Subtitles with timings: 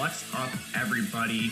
[0.00, 1.50] What's up, everybody?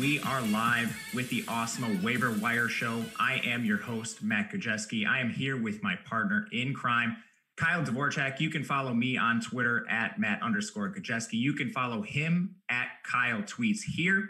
[0.00, 3.04] We are live with the Awesemo Waiver Wire Show.
[3.18, 5.04] I am your host, Matt Gajewski.
[5.04, 7.16] I am here with my partner in crime,
[7.56, 8.38] Kyle Dvorchak.
[8.38, 11.32] You can follow me on Twitter at Matt underscore Gajewski.
[11.32, 14.28] You can follow him at Kyle Tweets here.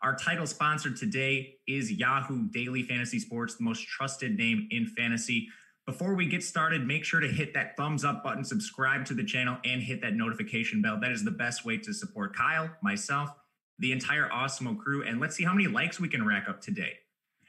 [0.00, 5.48] Our title sponsor today is Yahoo Daily Fantasy Sports, the most trusted name in fantasy.
[5.88, 9.24] Before we get started, make sure to hit that thumbs up button, subscribe to the
[9.24, 11.00] channel, and hit that notification bell.
[11.00, 13.30] That is the best way to support Kyle, myself,
[13.78, 16.98] the entire Awesemo crew, and let's see how many likes we can rack up today.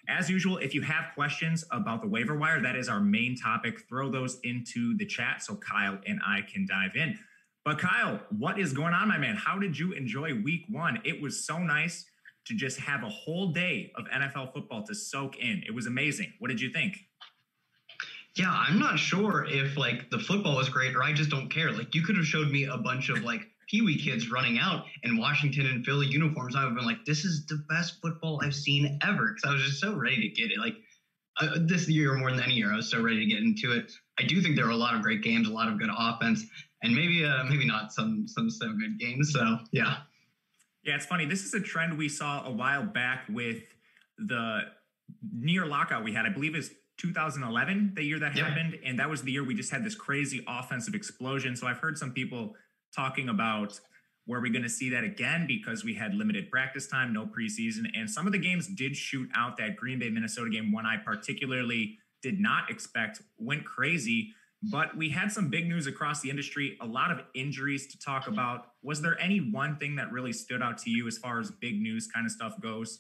[0.08, 3.82] As usual, if you have questions about the waiver wire, that is our main topic.
[3.90, 7.20] Throw those into the chat so Kyle and I can dive in.
[7.66, 9.36] But Kyle, what is going on, my man?
[9.36, 11.02] How did you enjoy week one?
[11.04, 12.06] It was so nice
[12.46, 15.62] to just have a whole day of NFL football to soak in.
[15.68, 16.32] It was amazing.
[16.40, 16.96] What did you think?
[18.36, 21.72] Yeah, I'm not sure if like the football was great or I just don't care.
[21.72, 24.86] Like you could have showed me a bunch of like Pee Wee kids running out
[25.04, 26.56] in Washington and Philly uniforms.
[26.56, 29.34] I would have been like, this is the best football I've seen ever.
[29.34, 30.60] Cause I was just so ready to get it.
[30.60, 30.76] Like
[31.40, 33.92] uh, this year more than any year, I was so ready to get into it.
[34.20, 36.46] I do think there were a lot of great games, a lot of good offense,
[36.84, 39.32] and maybe uh, maybe not some some so good games.
[39.34, 39.98] So yeah.
[40.84, 41.26] Yeah, it's funny.
[41.26, 43.64] This is a trend we saw a while back with
[44.18, 44.62] the
[45.34, 46.26] near lockout we had.
[46.26, 48.48] I believe is 2011, the year that yeah.
[48.48, 48.78] happened.
[48.86, 51.56] And that was the year we just had this crazy offensive explosion.
[51.56, 52.56] So I've heard some people
[52.96, 53.80] talking about
[54.28, 57.86] were we going to see that again because we had limited practice time, no preseason.
[57.96, 60.98] And some of the games did shoot out that Green Bay Minnesota game, one I
[60.98, 64.34] particularly did not expect, went crazy.
[64.62, 68.28] But we had some big news across the industry, a lot of injuries to talk
[68.28, 68.74] about.
[68.84, 71.82] Was there any one thing that really stood out to you as far as big
[71.82, 73.00] news kind of stuff goes?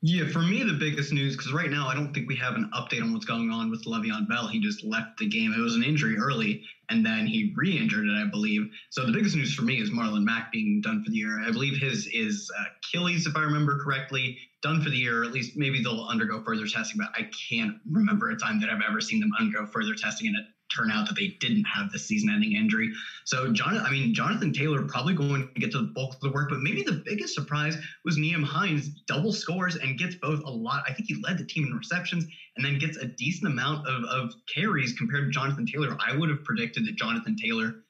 [0.00, 2.70] Yeah, for me, the biggest news, because right now I don't think we have an
[2.72, 4.46] update on what's going on with Le'Veon Bell.
[4.46, 5.52] He just left the game.
[5.52, 8.70] It was an injury early, and then he re injured it, I believe.
[8.90, 11.40] So the biggest news for me is Marlon Mack being done for the year.
[11.40, 15.32] I believe his is uh, Achilles, if I remember correctly, done for the year, at
[15.32, 19.00] least maybe they'll undergo further testing, but I can't remember a time that I've ever
[19.00, 22.52] seen them undergo further testing and it turn out that they didn't have the season-ending
[22.52, 22.90] injury.
[23.24, 26.30] So John, I mean Jonathan Taylor probably going to get to the bulk of the
[26.30, 30.50] work, but maybe the biggest surprise was Nyheim Hines double scores and gets both a
[30.50, 30.84] lot.
[30.86, 34.04] I think he led the team in receptions and then gets a decent amount of,
[34.04, 35.96] of carries compared to Jonathan Taylor.
[36.06, 37.84] I would have predicted that Jonathan Taylor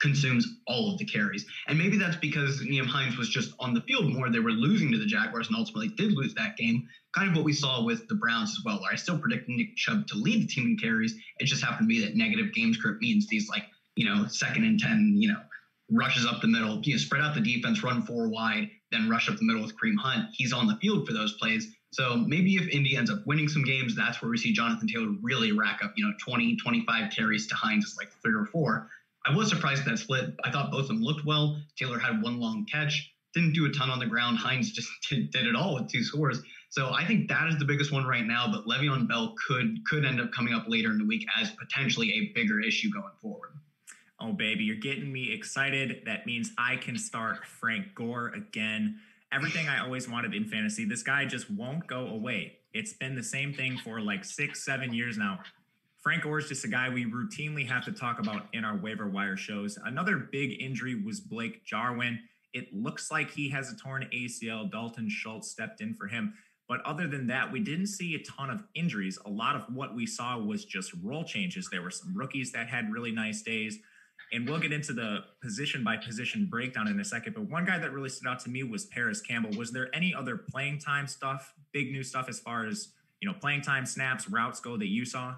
[0.00, 1.44] consumes all of the carries.
[1.68, 4.30] And maybe that's because Nyheim Hines was just on the field more.
[4.30, 6.88] They were losing to the Jaguars and ultimately did lose that game.
[7.14, 9.76] Kind of what we saw with the Browns as well, where I still predict Nick
[9.76, 11.14] Chubb to lead the team in carries.
[11.38, 13.64] It just happened to be that negative game script means these like,
[13.96, 15.40] you know, second and 10, you know,
[15.90, 19.28] rushes up the middle, you know, spread out the defense, run four wide, then rush
[19.28, 20.28] up the middle with Kareem Hunt.
[20.32, 21.74] He's on the field for those plays.
[21.92, 25.12] So maybe if Indy ends up winning some games, that's where we see Jonathan Taylor
[25.22, 28.88] really rack up, you know, 20, 25 carries to Hines, like three or four.
[29.26, 30.34] I was surprised at that split.
[30.44, 31.60] I thought both of them looked well.
[31.76, 34.38] Taylor had one long catch, didn't do a ton on the ground.
[34.38, 36.42] Hines just did, did it all with two scores.
[36.70, 38.50] So I think that is the biggest one right now.
[38.50, 42.12] But Le'Veon Bell could could end up coming up later in the week as potentially
[42.12, 43.50] a bigger issue going forward.
[44.20, 46.02] Oh baby, you're getting me excited.
[46.04, 49.00] That means I can start Frank Gore again.
[49.32, 50.84] Everything I always wanted in fantasy.
[50.84, 52.58] This guy just won't go away.
[52.72, 55.40] It's been the same thing for like six, seven years now.
[56.00, 59.06] Frank Gore is just a guy we routinely have to talk about in our waiver
[59.06, 59.78] wire shows.
[59.84, 62.18] Another big injury was Blake Jarwin.
[62.54, 64.70] It looks like he has a torn ACL.
[64.70, 66.32] Dalton Schultz stepped in for him.
[66.68, 69.18] But other than that, we didn't see a ton of injuries.
[69.26, 71.68] A lot of what we saw was just role changes.
[71.70, 73.78] There were some rookies that had really nice days.
[74.32, 77.34] And we'll get into the position by position breakdown in a second.
[77.34, 79.50] But one guy that really stood out to me was Parris Campbell.
[79.58, 82.88] Was there any other playing time stuff, big new stuff as far as,
[83.20, 85.34] you know, playing time snaps, routes go that you saw?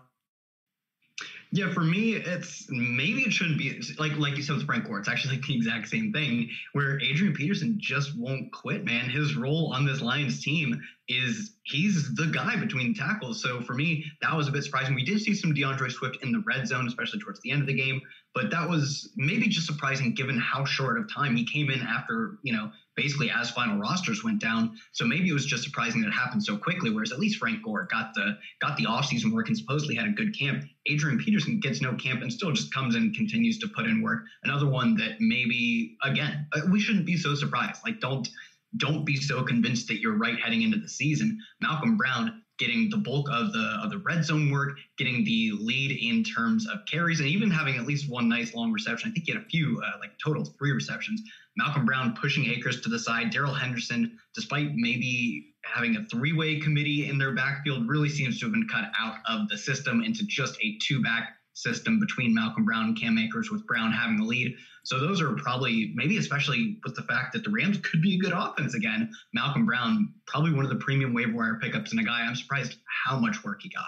[1.54, 4.98] Yeah, for me, it's maybe it shouldn't be like like you said with Frank Gore.
[4.98, 8.86] It's actually like the exact same thing where Adrian Peterson just won't quit.
[8.86, 13.42] Man, his role on this Lions team is he's the guy between tackles.
[13.42, 14.94] So for me, that was a bit surprising.
[14.94, 17.66] We did see some DeAndre Swift in the red zone, especially towards the end of
[17.66, 18.00] the game,
[18.34, 22.38] but that was maybe just surprising given how short of time he came in after
[22.42, 24.76] you know basically as final rosters went down.
[24.92, 26.90] So maybe it was just surprising that it happened so quickly.
[26.90, 30.12] Whereas at least Frank Gore got the got the offseason work and supposedly had a
[30.12, 30.64] good camp.
[30.86, 34.24] Adrian Peterson gets no camp and still just comes and continues to put in work.
[34.44, 37.80] Another one that maybe again uh, we shouldn't be so surprised.
[37.84, 38.28] Like don't
[38.76, 41.38] don't be so convinced that you're right heading into the season.
[41.60, 45.90] Malcolm Brown getting the bulk of the of the red zone work, getting the lead
[45.90, 49.10] in terms of carries, and even having at least one nice long reception.
[49.10, 51.20] I think he had a few, uh, like total three receptions.
[51.56, 53.30] Malcolm Brown pushing Akers to the side.
[53.30, 58.52] Darrell Henderson, despite maybe having a three-way committee in their backfield, really seems to have
[58.52, 63.00] been cut out of the system into just a two-back system between Malcolm Brown and
[63.00, 64.54] Cam Akers, with Brown having the lead.
[64.84, 68.18] So those are probably, maybe especially with the fact that the Rams could be a
[68.18, 69.10] good offense again.
[69.32, 72.76] Malcolm Brown, probably one of the premium waiver wire pickups, and a guy I'm surprised
[73.04, 73.84] how much work he got.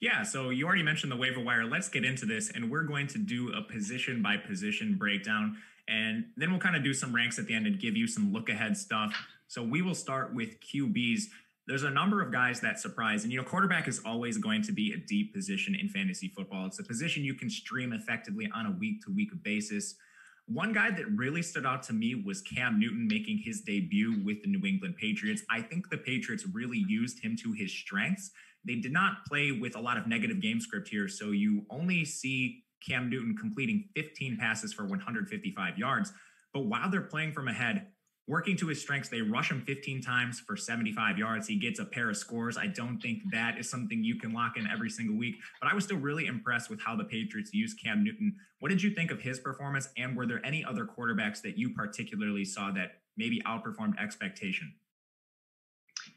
[0.00, 1.66] Yeah, so you already mentioned the waiver wire.
[1.66, 6.24] Let's get into this, and we're going to do a position by position breakdown, and
[6.36, 8.48] then we'll kind of do some ranks at the end and give you some look
[8.48, 9.14] ahead stuff.
[9.48, 11.24] So we will start with QBs.
[11.70, 14.72] There's a number of guys that surprise, and you know, quarterback is always going to
[14.72, 16.66] be a deep position in fantasy football.
[16.66, 19.94] It's a position you can stream effectively on a week to week basis.
[20.46, 24.42] One guy that really stood out to me was Cam Newton making his debut with
[24.42, 25.42] the New England Patriots.
[25.48, 28.32] I think the Patriots really used him to his strengths
[28.64, 31.08] they did not play with a lot of negative game script here.
[31.08, 36.12] So you only see Cam Newton completing 15 passes for 155 yards.
[36.52, 37.86] But while they're playing from ahead,
[38.30, 41.48] working to his strengths, they rush him 15 times for 75 yards.
[41.48, 42.56] He gets a pair of scores.
[42.56, 45.74] I don't think that is something you can lock in every single week, but I
[45.74, 48.36] was still really impressed with how the Patriots used Cam Newton.
[48.60, 49.88] What did you think of his performance?
[49.98, 54.74] And were there any other quarterbacks that you particularly saw that maybe outperformed expectation?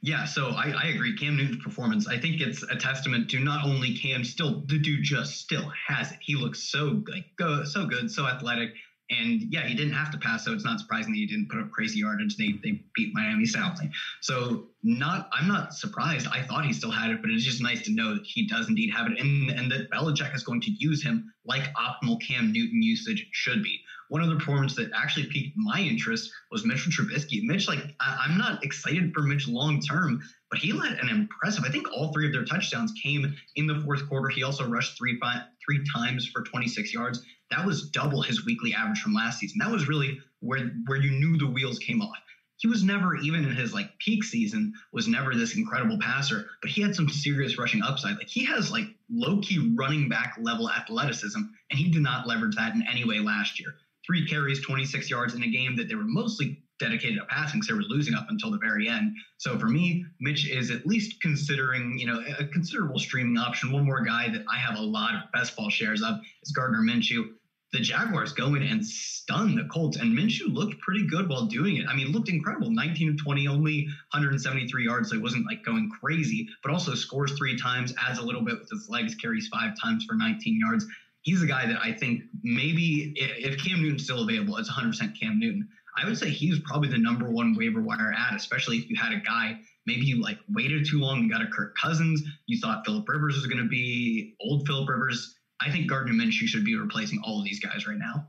[0.01, 1.15] Yeah, so I, I, agree.
[1.17, 5.03] Cam Newton's performance, I think it's a testament to not only Cam, still the dude
[5.03, 6.19] just still has it.
[6.21, 8.73] He looks so like go so good, so athletic,
[9.19, 11.59] and yeah, he didn't have to pass, so it's not surprising that he didn't put
[11.59, 12.37] up crazy yardage.
[12.37, 13.89] They they beat Miami soundly.
[14.21, 16.27] So not I'm not surprised.
[16.27, 18.67] I thought he still had it, but it's just nice to know that he does
[18.69, 22.51] indeed have it, and and that Belichick is going to use him like optimal Cam
[22.51, 23.79] Newton usage should be
[24.13, 27.41] one of the performances that actually piqued my interest was Mitchell Trubisky.
[27.41, 30.21] Mitch, like, I, am not excited for Mitch long term,
[30.51, 31.63] but he led an impressive.
[31.65, 34.29] I think all three of their touchdowns came in the fourth quarter.
[34.29, 35.19] He also rushed three
[35.65, 37.23] three times for 26 yards.
[37.49, 39.57] That was double his weekly average from last season.
[39.57, 42.19] That was really where where you knew the wheels came off.
[42.57, 46.69] He was never even in his like peak season was never this incredible passer, but
[46.69, 48.17] he had some serious rushing upside.
[48.17, 52.55] Like he has like low key running back level athleticism, and he did not leverage
[52.57, 53.73] that in any way last year
[54.05, 57.67] three carries, 26 yards in a game that they were mostly dedicated to passing because
[57.67, 59.15] they were losing up until the very end.
[59.37, 63.71] So for me, Mitch is at least considering, you know, a considerable streaming option.
[63.71, 66.79] One more guy that I have a lot of best ball shares of is Gardner
[66.79, 67.29] Minshew.
[67.71, 71.77] The Jaguars go in and stun the Colts, and Minshew looked pretty good while doing
[71.77, 71.87] it.
[71.87, 72.69] I mean, looked incredible.
[72.69, 77.31] 19 of 20, only 173 yards, so it wasn't like going crazy, but also scores
[77.31, 80.85] three times, adds a little bit with his legs, carries five times for 19 yards
[81.23, 85.39] he's a guy that I think maybe if Cam Newton's still available, it's 100% Cam
[85.39, 85.67] Newton.
[85.97, 89.11] I would say he's probably the number one waiver wire ad, especially if you had
[89.11, 92.23] a guy maybe you like waited too long and got a Kirk Cousins.
[92.45, 95.35] You thought Philip Rivers was going to be old Philip Rivers.
[95.61, 98.27] I think Gardner Minshew should be replacing all of these guys right now.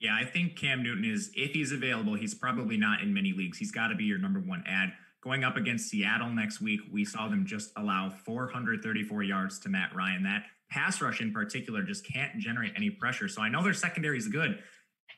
[0.00, 3.58] Yeah, I think Cam Newton is, if he's available, he's probably not in many leagues.
[3.58, 4.92] He's got to be your number one ad.
[5.22, 9.94] Going up against Seattle next week, we saw them just allow 434 yards to Matt
[9.94, 10.24] Ryan.
[10.24, 10.42] That
[10.72, 13.28] pass rush in particular just can't generate any pressure.
[13.28, 14.58] So I know their secondary is good,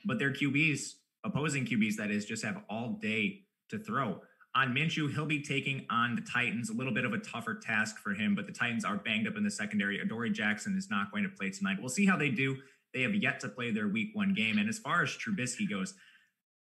[0.05, 4.21] but their QBs, opposing QBs, that is, just have all day to throw.
[4.56, 7.99] On Minshew, he'll be taking on the Titans, a little bit of a tougher task
[7.99, 10.01] for him, but the Titans are banged up in the secondary.
[10.01, 11.79] Adoree Jackson is not going to play tonight.
[11.81, 12.56] We'll see how they do.
[12.93, 14.59] They have yet to play their week one game.
[14.59, 15.95] And as far as Trubisky goes,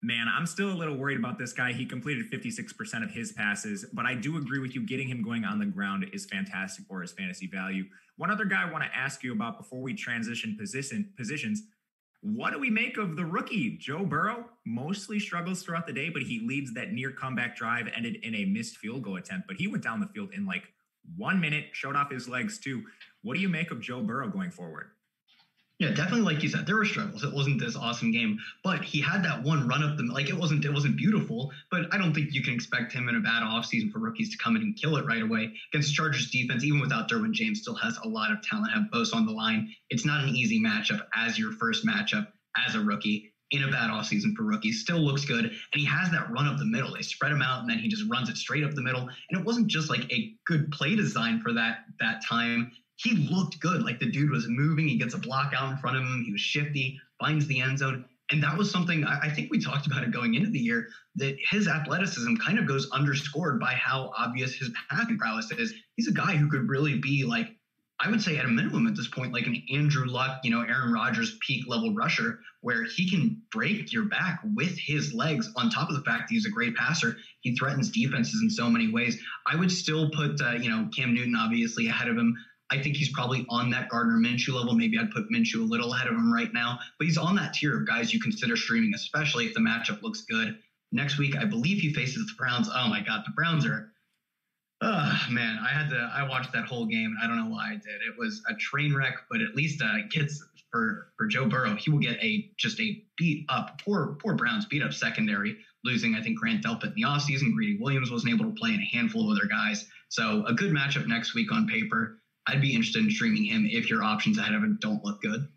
[0.03, 1.73] man, I'm still a little worried about this guy.
[1.73, 4.85] He completed 56% of his passes, but I do agree with you.
[4.85, 7.85] Getting him going on the ground is fantastic for his fantasy value.
[8.17, 11.63] One other guy I want to ask you about before we transition position positions.
[12.21, 14.47] What do we make of the rookie Joe Burrow?
[14.65, 18.45] Mostly struggles throughout the day, but he leads that near comeback drive, ended in a
[18.45, 19.49] missed field goal attempt.
[19.49, 20.65] But he went down the field in like
[21.17, 22.85] one minute, showed off his legs too.
[23.23, 24.91] What do you make of Joe Burrow going forward?
[25.83, 26.21] Yeah, definitely.
[26.21, 27.25] Like you said, there were struggles.
[27.25, 30.29] It wasn't this awesome game, but he had that one run up the like.
[30.29, 30.65] It wasn't.
[30.65, 33.91] It wasn't beautiful, but I don't think you can expect him in a bad offseason
[33.91, 36.63] for rookies to come in and kill it right away against Chargers defense.
[36.63, 38.71] Even without Derwin James, still has a lot of talent.
[38.73, 39.75] Have Bosa on the line.
[39.91, 42.29] It's not an easy matchup as your first matchup
[42.65, 44.83] as a rookie in a bad offseason for rookies.
[44.83, 46.95] Still looks good, and he has that run up the middle.
[46.95, 49.03] They spread him out, and then he just runs it straight up the middle.
[49.31, 53.61] And it wasn't just like a good play design for that that time he looked
[53.61, 53.83] good.
[53.83, 54.89] Like the dude was moving.
[54.89, 56.23] He gets a block out in front of him.
[56.25, 58.05] He was shifty, finds the end zone.
[58.31, 61.37] And that was something I think we talked about it going into the year that
[61.51, 65.75] his athleticism kind of goes underscored by how obvious his passing prowess is.
[65.97, 67.55] He's a guy who could really be like,
[68.01, 70.63] I would say at a minimum at this point, like an Andrew Luck, you know,
[70.63, 75.71] Aaron Rodgers peak level rusher, where he can break your back with his legs on
[75.71, 77.17] top of the fact he's a great passer.
[77.43, 79.23] He threatens defenses in so many ways.
[79.47, 82.35] I would still put, uh, you know, Cam Newton obviously ahead of him.
[82.73, 84.75] I think he's probably on that Gardner Minshew level.
[84.75, 87.53] Maybe I'd put Minshew a little ahead of him right now, but he's on that
[87.53, 90.59] tier of guys you consider streaming, especially if the matchup looks good.
[90.91, 92.69] Next week, I believe he faces the Browns.
[92.75, 93.93] Oh my God, the Browns are
[94.85, 96.11] Oh man, I had to.
[96.13, 97.15] I watched that whole game.
[97.23, 98.03] I don't know why I did.
[98.09, 101.77] It was a train wreck, but at least uh, gets for for Joe Burrow.
[101.77, 103.81] He will get a just a beat up.
[103.85, 107.53] Poor poor Browns beat up secondary, losing I think Grant Delpit in the offseason.
[107.53, 109.87] Greedy Williams wasn't able to play, and a handful of other guys.
[110.09, 112.19] So a good matchup next week on paper.
[112.47, 115.49] I'd be interested in streaming him if your options ahead of him don't look good.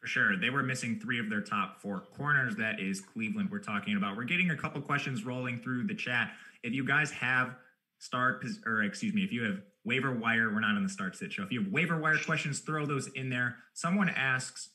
[0.00, 0.36] For sure.
[0.36, 2.56] They were missing three of their top four corners.
[2.56, 4.16] That is Cleveland, we're talking about.
[4.16, 6.32] We're getting a couple questions rolling through the chat.
[6.62, 7.54] If you guys have
[7.98, 11.32] start or excuse me, if you have waiver wire, we're not on the start sit
[11.32, 11.44] show.
[11.44, 13.56] If you have waiver wire questions, throw those in there.
[13.74, 14.70] Someone asks,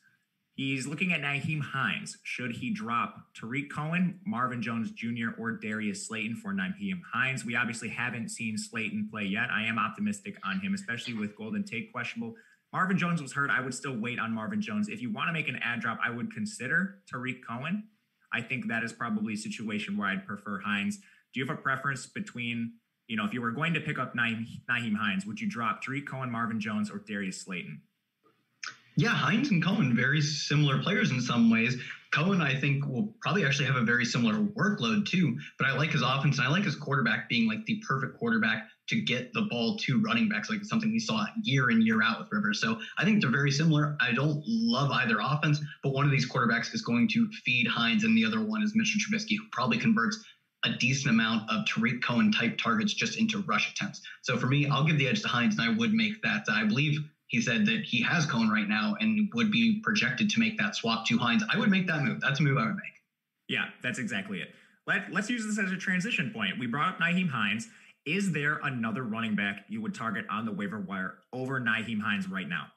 [0.58, 2.18] he's looking at Nyheim Hines.
[2.24, 7.46] Should he drop Tarik Cohen, Marvin Jones Jr., or Darius Slayton for Nyheim Hines?
[7.46, 9.50] We obviously haven't seen Slayton play yet.
[9.52, 12.34] I am optimistic on him, especially with Golden Tate questionable.
[12.74, 13.50] Marvin Jones was hurt.
[13.50, 14.90] I would still wait on Marvin Jones.
[14.90, 17.84] If you want to make an ad drop, I would consider Tarik Cohen.
[18.34, 20.98] I think that is probably a situation where I'd prefer Hines.
[20.98, 22.74] Do you have a preference between
[23.08, 26.08] you know, if you were going to pick up Nyheim Hines, would you drop Tarik
[26.08, 27.82] Cohen, Marvin Jones, or Darius Slayton?
[28.98, 31.78] Yeah, Hines and Cohen, very similar players in some ways.
[32.12, 35.38] Cohen, I think, will probably actually have a very similar workload too.
[35.60, 38.68] But I like his offense and I like his quarterback being like the perfect quarterback
[38.88, 42.20] to get the ball to running backs, like something we saw year in, year out
[42.20, 42.60] with Rivers.
[42.60, 43.96] So I think they're very similar.
[44.02, 48.04] I don't love either offense, but one of these quarterbacks is going to feed Hines,
[48.04, 48.96] and the other one is Mr.
[48.98, 50.18] Trubisky, who probably converts
[50.66, 54.02] a decent amount of Tarik Cohen type targets just into rush attempts.
[54.24, 56.46] So for me, I'll give the edge to Hines, and I would make that.
[56.50, 60.40] I believe he said that he has Cohen right now and would be projected to
[60.40, 61.44] make that swap to Hines.
[61.52, 62.22] I would make that move.
[62.22, 62.94] That's a move I would make.
[63.50, 64.50] Yeah, that's exactly it.
[64.86, 66.58] Let, let's use this as a transition point.
[66.58, 67.68] We brought up Nyheim Hines.
[68.06, 72.30] Is there another running back you would target on the waiver wire over Nyheim Hines
[72.30, 72.68] right now?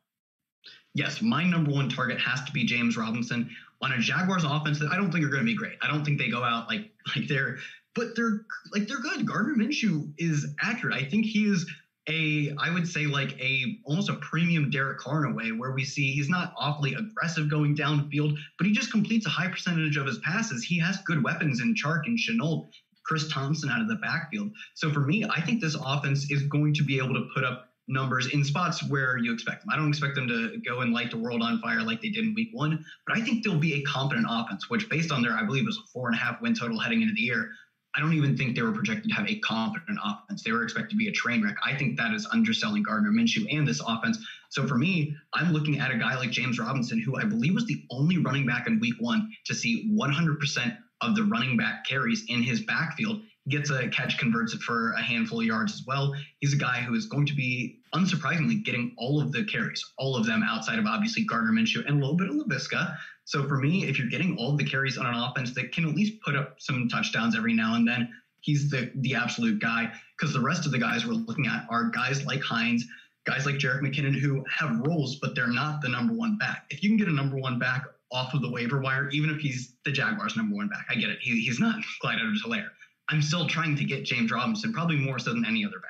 [0.94, 3.48] Yes, my number one target has to be James Robinson
[3.80, 5.78] on a Jaguars offense that I don't think are going to be great.
[5.80, 7.58] I don't think they go out like like they're
[7.94, 9.26] but they're like they're good.
[9.26, 10.94] Gardner Minshew is accurate.
[10.94, 11.64] I think he is
[12.10, 15.72] a I would say like a almost a premium Derek Carr in a way where
[15.72, 19.96] we see he's not awfully aggressive going downfield, but he just completes a high percentage
[19.96, 20.62] of his passes.
[20.62, 22.68] He has good weapons in Chark and Shenault,
[23.04, 24.50] Chris Thompson out of the backfield.
[24.74, 27.68] So for me, I think this offense is going to be able to put up
[27.88, 29.70] numbers in spots where you expect them.
[29.72, 32.24] I don't expect them to go and light the world on fire like they did
[32.24, 35.32] in week one, but I think they'll be a competent offense, which based on their,
[35.32, 37.50] I believe, was a four and a half win total heading into the year.
[37.96, 40.42] I don't even think they were projected to have a confident offense.
[40.44, 41.56] They were expected to be a train wreck.
[41.64, 44.18] I think that is underselling Gardner Minshew and this offense.
[44.50, 47.66] So for me, I'm looking at a guy like James Robinson, who I believe was
[47.66, 52.24] the only running back in week one to see 100% of the running back carries
[52.28, 55.84] in his backfield He gets a catch, converts it for a handful of yards as
[55.86, 56.14] well.
[56.38, 60.16] He's a guy who is going to be, unsurprisingly, getting all of the carries, all
[60.16, 62.96] of them outside of obviously Gardner Minshew and a little bit of Laviska.
[63.24, 65.88] So for me, if you're getting all of the carries on an offense that can
[65.88, 69.92] at least put up some touchdowns every now and then, he's the the absolute guy.
[70.18, 72.84] Because the rest of the guys we're looking at are guys like Hines,
[73.26, 76.66] guys like Jerick McKinnon who have roles, but they're not the number one back.
[76.70, 79.38] If you can get a number one back off of the waiver wire, even if
[79.38, 81.18] he's the Jaguars' number one back, I get it.
[81.20, 82.70] He, he's not Clyde Edwards-Helaire
[83.10, 85.89] I'm still trying to get James Robinson, probably more so than any other back.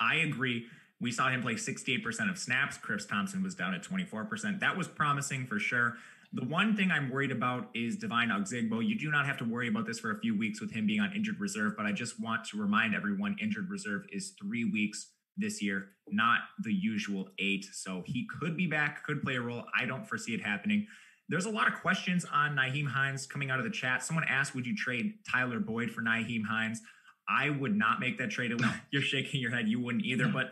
[0.00, 0.66] I agree.
[1.00, 2.78] We saw him play 68% of snaps.
[2.78, 4.60] Chris Thompson was down at 24%.
[4.60, 5.96] That was promising for sure.
[6.32, 8.86] The one thing I'm worried about is Devine Ozigbo.
[8.86, 11.00] You do not have to worry about this for a few weeks with him being
[11.00, 15.12] on injured reserve, but I just want to remind everyone injured reserve is three weeks
[15.36, 17.66] this year, not the usual eight.
[17.72, 19.64] So he could be back, could play a role.
[19.78, 20.86] I don't foresee it happening.
[21.28, 24.02] There's a lot of questions on Nyheim Hines coming out of the chat.
[24.02, 26.80] Someone asked, would you trade Tyler Boyd for Nyheim Hines?
[27.28, 28.52] I would not make that trade.
[28.90, 29.68] You're shaking your head.
[29.68, 30.28] You wouldn't either.
[30.28, 30.50] But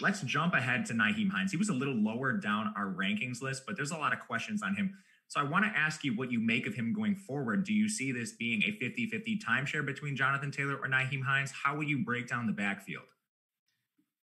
[0.00, 1.50] let's jump ahead to Nyheim Hines.
[1.50, 4.62] He was a little lower down our rankings list, but there's a lot of questions
[4.62, 4.96] on him.
[5.28, 7.64] So I want to ask you what you make of him going forward.
[7.64, 11.50] Do you see this being a 50 50 timeshare between Jonathan Taylor or Nyheim Hines?
[11.50, 13.04] How will you break down the backfield?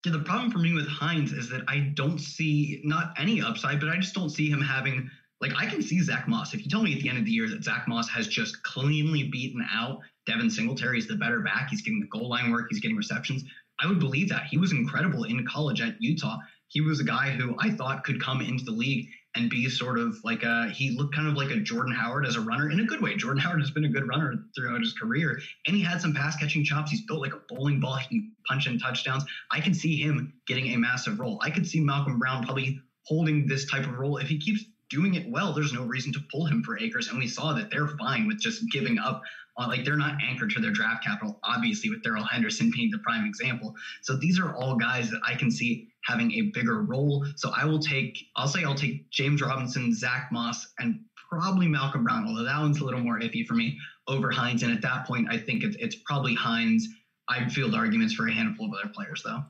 [0.04, 3.80] Yeah, the problem for me with Hines is that I don't see not any upside,
[3.80, 6.52] but I just don't see him having like I can see Zach Moss.
[6.52, 8.62] If you tell me at the end of the year that Zach Moss has just
[8.62, 12.66] cleanly beaten out Devin Singletary is the better back, he's getting the goal line work,
[12.70, 13.44] he's getting receptions.
[13.80, 14.44] I would believe that.
[14.44, 16.38] He was incredible in college at Utah.
[16.68, 19.98] He was a guy who I thought could come into the league and be sort
[19.98, 22.80] of like a he looked kind of like a Jordan Howard as a runner in
[22.80, 23.16] a good way.
[23.16, 26.36] Jordan Howard has been a good runner throughout his career, and he had some pass
[26.36, 26.90] catching chops.
[26.90, 27.96] He's built like a bowling ball.
[27.96, 29.24] He can punch in touchdowns.
[29.50, 31.40] I can see him getting a massive role.
[31.42, 35.14] I could see Malcolm Brown probably holding this type of role if he keeps doing
[35.14, 37.08] it well, there's no reason to pull him for Akers.
[37.08, 39.22] And we saw that they're fine with just giving up
[39.60, 42.98] Uh, like, they're not anchored to their draft capital, obviously, with Darrell Henderson being the
[42.98, 43.74] prime example.
[44.00, 47.26] So these are all guys that I can see having a bigger role.
[47.36, 52.04] So I will take, I'll say I'll take James Robinson, Zach Moss, and probably Malcolm
[52.04, 54.62] Brown, although that one's a little more iffy for me over Hines.
[54.62, 56.88] And at that point, I think it's, it's probably Hines.
[57.28, 59.44] I'd field arguments for a handful of other players, though.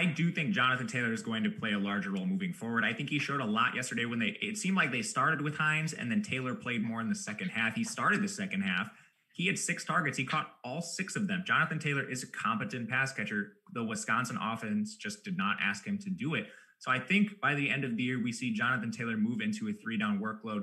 [0.00, 2.84] I do think Jonathan Taylor is going to play a larger role moving forward.
[2.86, 5.58] I think he showed a lot yesterday when they it seemed like they started with
[5.58, 7.74] Hines and then Taylor played more in the second half.
[7.74, 8.88] He started the second half.
[9.34, 10.16] He had six targets.
[10.16, 11.44] He caught all six of them.
[11.46, 13.52] Jonathan Taylor is a competent pass catcher.
[13.74, 16.46] The Wisconsin offense just did not ask him to do it.
[16.78, 19.68] So I think by the end of the year, we see Jonathan Taylor move into
[19.68, 20.62] a three down workload.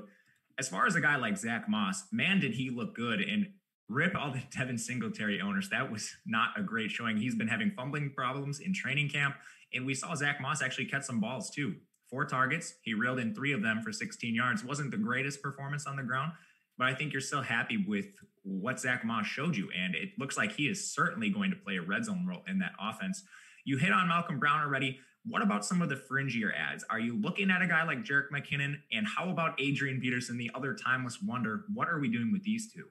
[0.58, 3.20] As far as a guy like Zach Moss, man, did he look good.
[3.20, 3.46] And
[3.88, 5.68] rip all the Devin Singletary owners.
[5.70, 7.16] That was not a great showing.
[7.16, 9.36] He's been having fumbling problems in training camp.
[9.74, 11.76] And we saw Zach Moss actually catch some balls too.
[12.10, 12.74] Four targets.
[12.82, 14.64] He reeled in three of them for 16 yards.
[14.64, 16.32] Wasn't the greatest performance on the ground,
[16.78, 18.06] but I think you're still happy with
[18.44, 19.68] what Zach Moss showed you.
[19.78, 22.58] And it looks like he is certainly going to play a red zone role in
[22.60, 23.24] that offense.
[23.64, 25.00] You hit on Malcolm Brown already.
[25.26, 26.84] What about some of the fringier ads?
[26.88, 28.76] Are you looking at a guy like Jerick McKinnon?
[28.90, 31.64] And how about Adrian Peterson, the other timeless wonder?
[31.74, 32.86] What are we doing with these two?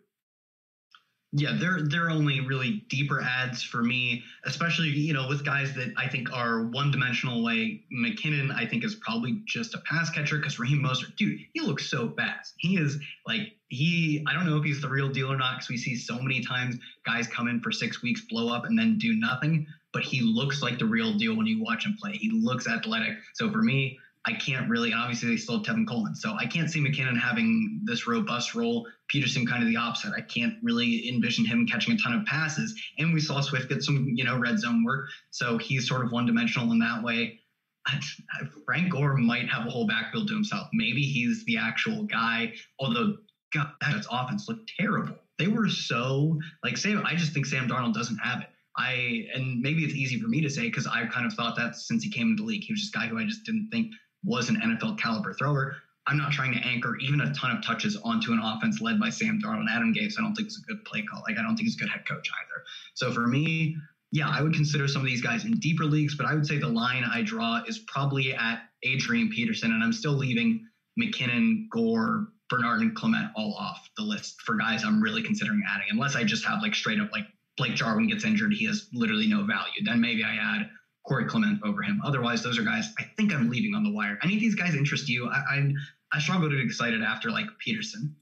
[1.34, 5.94] Yeah, they're they're only really deeper ads for me, especially you know with guys that
[5.98, 7.44] I think are one dimensional.
[7.44, 11.60] Like McKinnon, I think is probably just a pass catcher because Raheem Mostert, dude, he
[11.60, 12.54] looks so fast.
[12.58, 14.24] He is like he.
[14.26, 16.42] I don't know if he's the real deal or not because we see so many
[16.42, 19.68] times guys come in for six weeks, blow up, and then do nothing.
[19.92, 22.14] But he looks like the real deal when you watch him play.
[22.14, 23.18] He looks athletic.
[23.34, 26.14] So for me, I can't really, obviously they still have Tevin Coleman.
[26.14, 28.86] So I can't see McKinnon having this robust role.
[29.08, 30.12] Peterson kind of the opposite.
[30.16, 32.78] I can't really envision him catching a ton of passes.
[32.98, 35.08] And we saw Swift get some, you know, red zone work.
[35.30, 37.40] So he's sort of one dimensional in that way.
[38.66, 40.68] Frank Gore might have a whole backfield to himself.
[40.74, 42.52] Maybe he's the actual guy.
[42.80, 43.16] Although,
[43.54, 45.16] God, that offense looked terrible.
[45.40, 47.06] They were so like Sam.
[47.06, 48.48] I just think Sam Darnold doesn't have it.
[48.76, 51.76] I and maybe it's easy for me to say because I've kind of thought that
[51.76, 52.64] since he came into the league.
[52.64, 53.92] He was just a guy who I just didn't think
[54.28, 55.78] was an NFL caliber thrower.
[56.06, 59.10] I'm not trying to anchor even a ton of touches onto an offense led by
[59.10, 60.14] Sam Darnold Adam Gase.
[60.18, 61.24] I don't think it's a good play call.
[61.28, 62.64] Like I don't think he's a good head coach either.
[62.94, 63.78] So for me,
[64.12, 66.58] yeah, I would consider some of these guys in deeper leagues, but I would say
[66.58, 70.66] the line I draw is probably at Adrian Peterson, and I'm still leaving
[71.00, 75.88] McKinnon, Gore, Bernard, and Clement all off the list for guys I'm really considering adding,
[75.90, 77.26] unless I just have like straight up like
[77.58, 79.84] Blake Jarwin gets injured, he has literally no value.
[79.84, 80.70] Then maybe I add
[81.08, 82.02] Corey Clement over him.
[82.04, 84.20] Otherwise, those are guys I think I'm leaving on the wire.
[84.24, 85.30] Any of these guys interest you?
[85.30, 85.74] I I,
[86.14, 88.16] I struggle to get excited after like Peterson.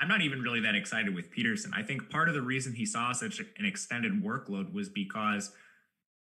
[0.00, 1.72] I'm not even really that excited with Peterson.
[1.74, 5.50] I think part of the reason he saw such an extended workload was because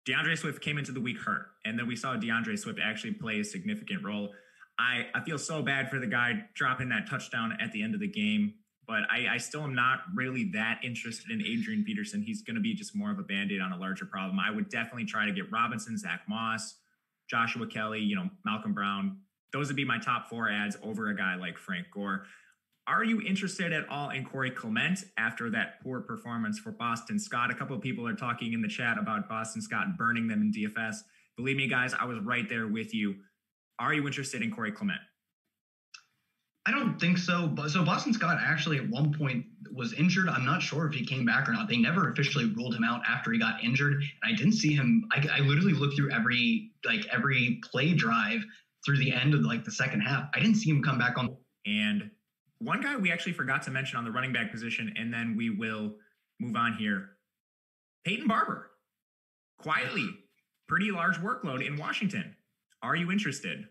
[0.05, 3.39] DeAndre Swift came into the week hurt, and then we saw DeAndre Swift actually play
[3.39, 4.31] a significant role.
[4.77, 8.01] I, I feel so bad for the guy dropping that touchdown at the end of
[8.01, 8.55] the game
[8.87, 12.21] but I, I, still am not really that interested in Adrian Peterson.
[12.21, 14.39] He's going to be just more of a band aid on a larger problem.
[14.39, 16.75] I would definitely try to get Robinson, Zach Moss,
[17.29, 19.17] Joshua Kelly, you know, Malcolm Brown.
[19.51, 22.25] Those would be my top four ads over a guy like Frank Gore.
[22.85, 27.49] Are you interested at all in Corey Clement after that poor performance for Boston Scott?
[27.49, 30.51] A couple of people are talking in the chat about Boston Scott burning them in
[30.51, 30.97] DFS.
[31.37, 33.15] Believe me, guys, I was right there with you.
[33.79, 34.99] Are you interested in Corey Clement?
[36.65, 37.47] I don't think so.
[37.47, 40.29] But so Boston Scott actually at one point was injured.
[40.29, 41.67] I'm not sure if he came back or not.
[41.67, 43.93] They never officially ruled him out after he got injured.
[43.93, 45.07] And I didn't see him.
[45.11, 48.41] I, I literally looked through every like every play drive
[48.85, 50.29] through the end of like the second half.
[50.33, 51.35] I didn't see him come back on.
[51.65, 52.11] And
[52.59, 55.49] one guy we actually forgot to mention on the running back position, and then we
[55.49, 55.95] will
[56.39, 57.09] move on here.
[58.05, 58.71] Peyton Barber,
[59.59, 60.07] quietly,
[60.67, 62.35] pretty large workload in Washington.
[62.81, 63.65] Are you interested?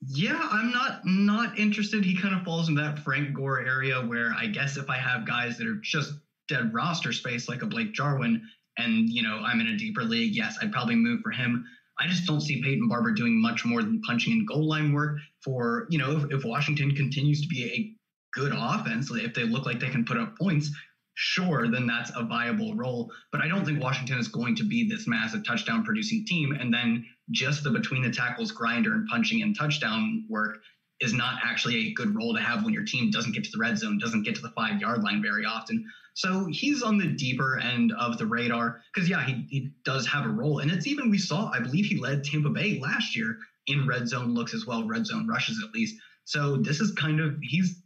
[0.00, 2.04] Yeah, I'm not not interested.
[2.04, 5.26] He kind of falls into that Frank Gore area where I guess if I have
[5.26, 6.12] guys that are just
[6.48, 8.42] dead roster space like a Blake Jarwin
[8.78, 11.64] and you know I'm in a deeper league, yes, I'd probably move for him.
[11.98, 15.18] I just don't see Peyton Barber doing much more than punching in goal line work
[15.42, 19.66] for, you know, if, if Washington continues to be a good offense, if they look
[19.66, 20.70] like they can put up points,
[21.14, 23.10] sure, then that's a viable role.
[23.32, 26.52] But I don't think Washington is going to be this massive touchdown producing team.
[26.52, 30.58] And then just the between the tackles grinder and punching and touchdown work
[31.00, 33.58] is not actually a good role to have when your team doesn't get to the
[33.58, 35.84] red zone, doesn't get to the five yard line very often.
[36.14, 40.24] So he's on the deeper end of the radar because, yeah, he, he does have
[40.26, 40.58] a role.
[40.58, 43.38] And it's even, we saw, I believe he led Tampa Bay last year
[43.68, 45.94] in red zone looks as well, red zone rushes at least.
[46.24, 47.80] So this is kind of, he's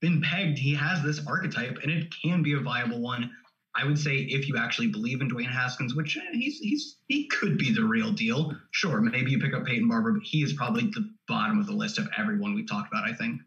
[0.00, 0.58] been pegged.
[0.58, 3.30] He has this archetype, and it can be a viable one.
[3.74, 7.28] I would say if you actually believe in Dwayne Haskins, which eh, he's he's he
[7.28, 8.52] could be the real deal.
[8.72, 11.72] Sure, maybe you pick up Peyton Barber, but he is probably the bottom of the
[11.72, 13.08] list of everyone we've talked about.
[13.08, 13.40] I think.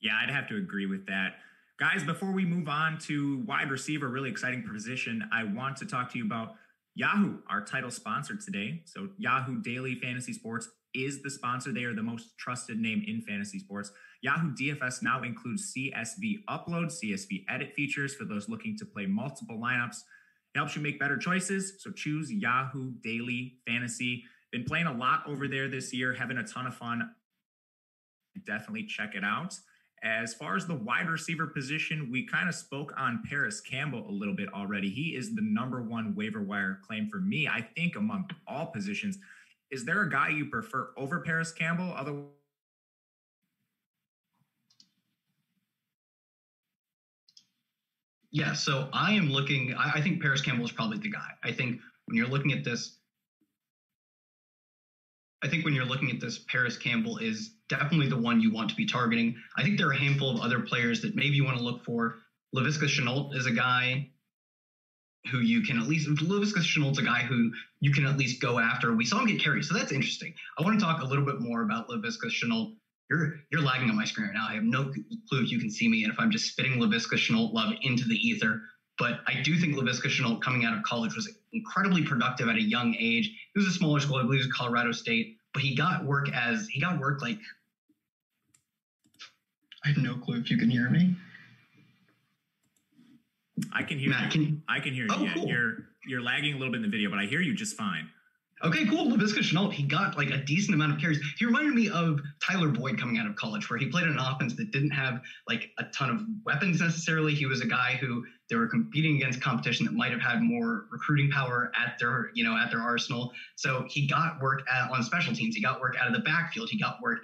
[0.00, 1.36] Yeah, I'd have to agree with that.
[1.78, 6.12] Guys, before we move on to wide receiver, really exciting position, I want to talk
[6.12, 6.56] to you about
[6.94, 8.82] Yahoo, our title sponsor today.
[8.84, 11.72] So, Yahoo Daily Fantasy Sports is the sponsor.
[11.72, 13.92] They are the most trusted name in fantasy sports.
[14.22, 19.58] Yahoo DFS now includes CSV upload, CSV edit features for those looking to play multiple
[19.58, 19.96] lineups.
[20.54, 21.74] It helps you make better choices.
[21.78, 24.24] So, choose Yahoo Daily Fantasy.
[24.50, 27.10] Been playing a lot over there this year, having a ton of fun.
[28.44, 29.54] Definitely check it out.
[30.02, 34.10] As far as the wide receiver position, we kind of spoke on Parris Campbell a
[34.10, 34.88] little bit already.
[34.88, 39.18] He is the number one waiver wire claim for me, I think, among all positions.
[39.70, 41.94] Is there a guy you prefer over Parris Campbell?
[41.96, 42.12] Other
[48.32, 49.74] Yeah, so I am looking.
[49.74, 51.30] I, I think Parris Campbell is probably the guy.
[51.42, 52.96] I think when you're looking at this,
[55.42, 58.70] I think when you're looking at this, Parris Campbell is definitely the one you want
[58.70, 59.34] to be targeting.
[59.56, 61.84] I think there are a handful of other players that maybe you want to look
[61.84, 62.18] for.
[62.54, 64.10] Laviska Chenault is a guy
[65.30, 68.58] who you can at least Laviska Shenault's a guy who you can at least go
[68.58, 68.94] after.
[68.94, 70.34] We saw him get carried, so that's interesting.
[70.58, 72.74] I want to talk a little bit more about Laviska Shenault.
[73.10, 74.46] You're you're lagging on my screen right now.
[74.48, 77.14] I have no clue if you can see me and if I'm just spitting Laviska
[77.14, 78.62] Shenault love into the ether.
[78.98, 82.62] But I do think Laviska Shenault coming out of college was incredibly productive at a
[82.62, 83.26] young age.
[83.54, 86.30] It was a smaller school, I believe it was Colorado State, but he got work
[86.32, 87.38] as he got work like
[89.84, 91.16] I have no clue if you can hear me.
[93.72, 94.46] I can hear Matt, you.
[94.46, 95.20] can I can hear oh, you.
[95.20, 95.34] Oh, yeah.
[95.34, 95.48] cool.
[95.48, 95.72] You're
[96.06, 98.08] you're lagging a little bit in the video, but I hear you just fine.
[98.62, 99.06] Okay, cool.
[99.06, 101.18] Laviska Shenault, he got like a decent amount of carries.
[101.38, 104.54] He reminded me of Tyler Boyd coming out of college, where he played an offense
[104.56, 107.34] that didn't have like a ton of weapons necessarily.
[107.34, 110.86] He was a guy who they were competing against competition that might have had more
[110.92, 113.32] recruiting power at their, you know, at their arsenal.
[113.56, 115.56] So he got work at, on special teams.
[115.56, 116.68] He got work out of the backfield.
[116.68, 117.20] He got work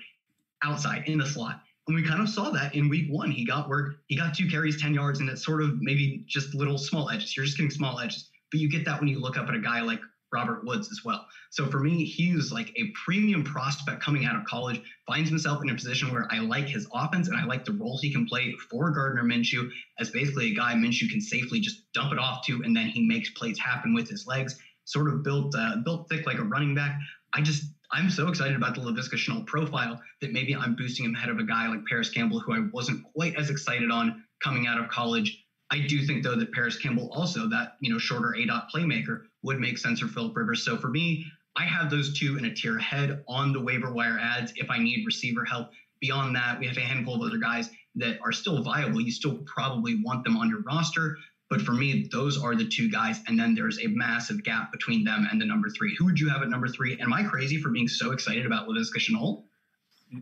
[0.63, 1.61] outside in the slot.
[1.87, 3.31] And we kind of saw that in week one.
[3.31, 6.55] He got work, he got two carries, 10 yards, and it's sort of maybe just
[6.55, 7.37] little small edges.
[7.37, 8.29] You're just getting small edges.
[8.51, 10.01] But you get that when you look up at a guy like
[10.33, 11.27] Robert Woods as well.
[11.51, 15.63] So for me, he was like a premium prospect coming out of college, finds himself
[15.63, 18.27] in a position where I like his offense and I like the role he can
[18.27, 22.45] play for Gardner Minshew as basically a guy Minshew can safely just dump it off
[22.47, 24.59] to, and then he makes plays happen with his legs.
[24.85, 26.99] Sort of built uh, built thick like a running back.
[27.33, 31.15] I just I'm so excited about the Laviska Shenault profile that maybe I'm boosting him
[31.15, 34.67] ahead of a guy like Parris Campbell, who I wasn't quite as excited on coming
[34.67, 35.45] out of college.
[35.71, 39.23] I do think though that Parris Campbell also that you know shorter A dot playmaker
[39.43, 40.65] would make sense for Philip Rivers.
[40.65, 44.19] So for me, I have those two in a tier ahead on the waiver wire
[44.21, 45.71] ads if I need receiver help.
[46.01, 49.01] Beyond that, we have a handful of other guys that are still viable.
[49.01, 51.17] You still probably want them on your roster.
[51.49, 53.21] But for me, those are the two guys.
[53.29, 55.95] And then there's a massive gap between them and the number three.
[55.97, 56.99] Who would you have at number three?
[57.01, 59.45] Am I crazy for being so excited about Laviska Shenault?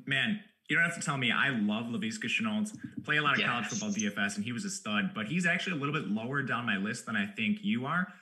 [0.07, 1.31] Man, you don't have to tell me.
[1.33, 2.73] I love Laviska Shenault.
[3.05, 3.49] Play a lot of Yes.
[3.49, 5.13] college football DFS, and he was a stud.
[5.15, 8.13] But he's actually a little bit lower down my list than I think you are.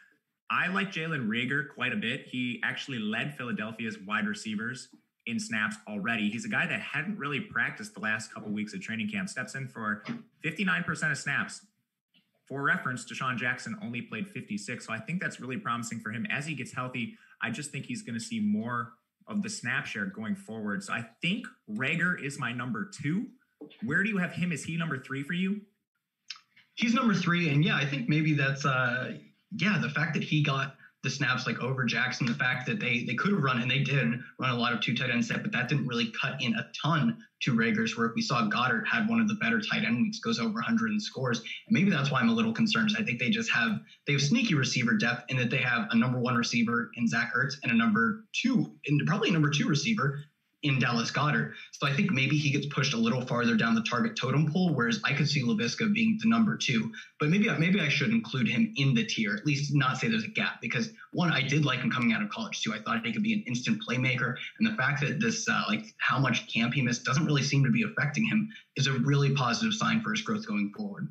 [0.50, 2.26] I like Jalen Reagor quite a bit.
[2.26, 4.88] He actually led Philadelphia's wide receivers
[5.26, 6.28] in snaps already.
[6.30, 9.28] He's a guy that hadn't really practiced the last couple weeks of training camp.
[9.28, 10.04] Steps in for
[10.44, 11.64] 59% of snaps.
[12.52, 14.86] For reference, DeSean Jackson only played 56.
[14.86, 16.26] So I think that's really promising for him.
[16.30, 18.92] As he gets healthy, I just think he's going to see more
[19.26, 20.84] of the snap share going forward.
[20.84, 23.28] So I think Reagor is my number two.
[23.82, 24.52] Where do you have him?
[24.52, 25.62] Is he number three for you?
[26.74, 29.14] He's number three, and yeah, I think maybe that's uh
[29.56, 33.02] yeah, the fact that he got the snaps like over Jackson, the fact that they
[33.04, 35.42] they could have run and they did run a lot of two tight end set,
[35.42, 38.14] but that didn't really cut in a ton to Reagor's work.
[38.14, 41.00] We saw Goedert had one of the better tight end weeks, goes over 100 in
[41.00, 42.94] scores, and maybe that's why I'm a little concerned.
[42.96, 45.96] I think they just have they have sneaky receiver depth in that they have a
[45.96, 49.68] number one receiver in Zach Ertz and a number two, and probably a number two
[49.68, 50.20] receiver
[50.62, 51.54] in Dallas Goedert.
[51.72, 54.74] So I think maybe he gets pushed a little farther down the target totem pole,
[54.74, 56.92] whereas I could see Laviska being the number two.
[57.18, 60.24] But maybe maybe I should include him in the tier, at least not say there's
[60.24, 62.72] a gap, because one, I did like him coming out of college too.
[62.72, 65.84] I thought he could be an instant playmaker, and the fact that this uh, like
[65.98, 69.34] how much camp he missed doesn't really seem to be affecting him is a really
[69.34, 71.08] positive sign for his growth going forward.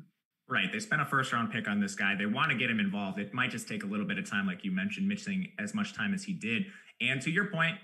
[0.48, 0.70] Right.
[0.70, 2.14] They spent a first round pick on this guy.
[2.14, 3.18] They want to get him involved.
[3.18, 5.94] It might just take a little bit of time, like you mentioned, missing as much
[5.94, 6.66] time as he did.
[7.00, 7.76] And to your point,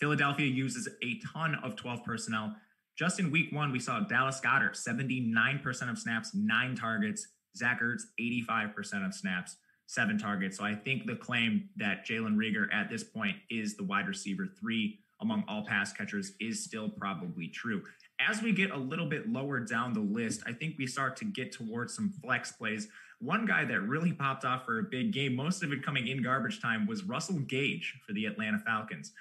[0.00, 2.54] Philadelphia uses a ton of 12 personnel.
[2.96, 7.26] Just in week one, we saw Dallas Goedert, 79% of snaps, nine targets.
[7.56, 9.56] Zach Ertz, 85% of snaps,
[9.86, 10.56] seven targets.
[10.56, 14.46] So I think the claim that Jalen Reagor at this point is the wide receiver
[14.60, 17.82] three among all pass catchers is still probably true.
[18.20, 21.24] As we get a little bit lower down the list, I think we start to
[21.24, 22.88] get towards some flex plays.
[23.20, 26.22] One guy that really popped off for a big game, most of it coming in
[26.22, 29.12] garbage time, was Russell Gage for the Atlanta Falcons.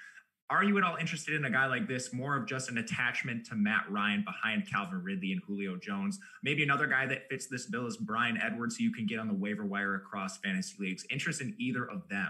[0.49, 2.13] Are you at all interested in a guy like this?
[2.13, 6.19] More of just an attachment to Matt Ryan behind Calvin Ridley and Julio Jones.
[6.41, 9.27] Maybe another guy that fits this bill is Bryan Edwards, who you can get on
[9.27, 11.05] the waiver wire across fantasy leagues.
[11.09, 12.29] Interest in either of them?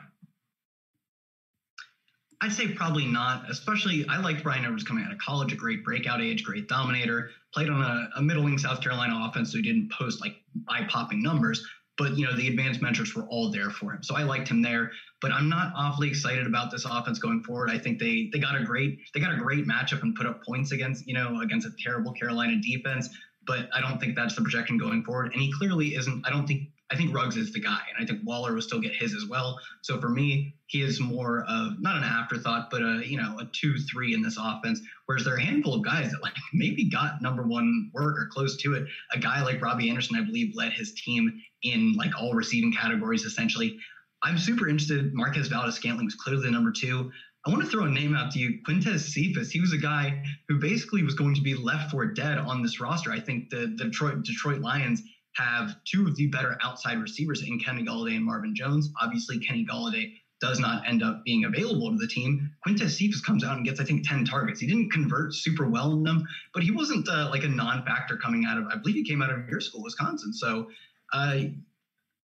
[2.42, 3.50] I'd say probably not.
[3.50, 7.30] Especially, I liked Bryan Edwards coming out of college, a great breakout age, great dominator.
[7.54, 11.68] Played on a, a middling South Carolina offense, so he didn't post like eye-popping numbers.
[11.98, 14.62] But you know, the advanced metrics were all there for him, so I liked him
[14.62, 14.92] there.
[15.20, 17.72] But I'm not awfully excited about this offense going forward.
[17.72, 20.44] I think they they got a great they got a great matchup and put up
[20.46, 23.10] points against you know against a terrible Carolina defense.
[23.46, 25.32] But I don't think that's the projection going forward.
[25.34, 26.28] And he clearly isn't.
[26.28, 28.80] I don't think I think Ruggs is the guy, and I think Waller will still
[28.80, 29.60] get his as well.
[29.82, 33.50] So for me, he is more of not an afterthought, but a you know a
[33.54, 34.80] two three in this offense.
[35.06, 38.30] Whereas there are a handful of guys that like maybe got number one work or
[38.32, 38.88] close to it.
[39.14, 43.24] A guy like Robbie Anderson, I believe, led his team in like all receiving categories
[43.24, 43.78] essentially.
[44.24, 45.14] I'm super interested.
[45.14, 47.12] Marquez Valdes Scantling was clearly the number two.
[47.46, 49.52] I want to throw a name out to you, Quintez Cephus.
[49.52, 52.82] He was a guy who basically was going to be left for dead on this
[52.82, 53.12] roster.
[53.12, 55.02] I think the, the Detroit Detroit Lions
[55.36, 58.92] have two of the better outside receivers in Kenny Golladay and Marvin Jones.
[59.02, 62.52] Obviously, Kenny Golladay does not end up being available to the team.
[62.66, 64.60] Quintez Cephus comes out and gets, I think, 10 targets.
[64.60, 68.46] He didn't convert super well in them, but he wasn't uh, like a non-factor coming
[68.46, 70.34] out of, I believe he came out of your school, Wisconsin.
[70.34, 70.68] So,
[71.14, 71.40] uh,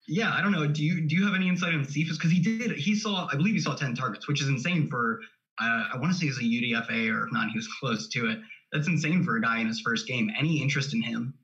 [0.06, 0.66] yeah, I don't know.
[0.66, 2.16] Do you do you have any insight on Cephus?
[2.16, 5.20] Because he did, he saw, I believe he saw 10 targets, which is insane for,
[5.60, 8.30] uh, I want to say he's a UDFA, or if not, he was close to
[8.30, 8.38] it.
[8.72, 10.30] That's insane for a guy in his first game.
[10.38, 11.34] Any interest in him?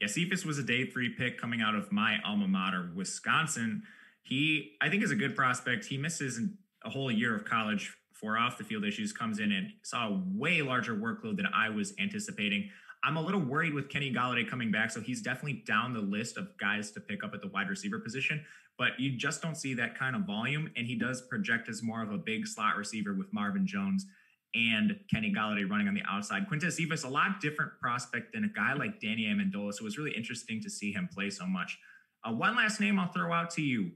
[0.00, 3.82] Yeah, Cephus was a day three pick coming out of my alma mater, Wisconsin.
[4.22, 5.84] He, I think, is a good prospect.
[5.86, 6.40] He misses
[6.84, 10.22] a whole year of college for off the field issues, comes in and saw a
[10.34, 12.68] way larger workload than I was anticipating.
[13.04, 16.36] I'm a little worried with Kenny Golladay coming back, so he's definitely down the list
[16.36, 18.44] of guys to pick up at the wide receiver position.
[18.76, 22.02] But you just don't see that kind of volume, and he does project as more
[22.02, 24.06] of a big slot receiver with Marvin Jones
[24.54, 26.46] and Kenny Golladay running on the outside.
[26.50, 29.74] Quintez Cephus, a lot different prospect than a guy like Danny Amendola.
[29.74, 31.78] So it was really interesting to see him play so much.
[32.24, 33.92] Uh, one last name I'll throw out to you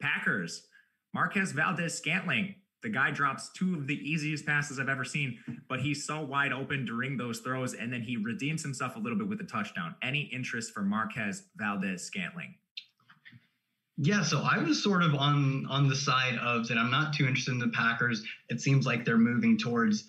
[0.00, 0.66] Packers.
[1.14, 2.54] Marquez Valdes-Scantling.
[2.86, 6.52] The guy drops two of the easiest passes I've ever seen, but he's so wide
[6.52, 9.96] open during those throws, and then he redeems himself a little bit with a touchdown.
[10.04, 12.54] Any interest for Marquez Valdes Scantling?
[13.96, 17.26] Yeah, so I was sort of on on the side of that I'm not too
[17.26, 18.22] interested in the Packers.
[18.50, 20.04] It seems like they're moving towards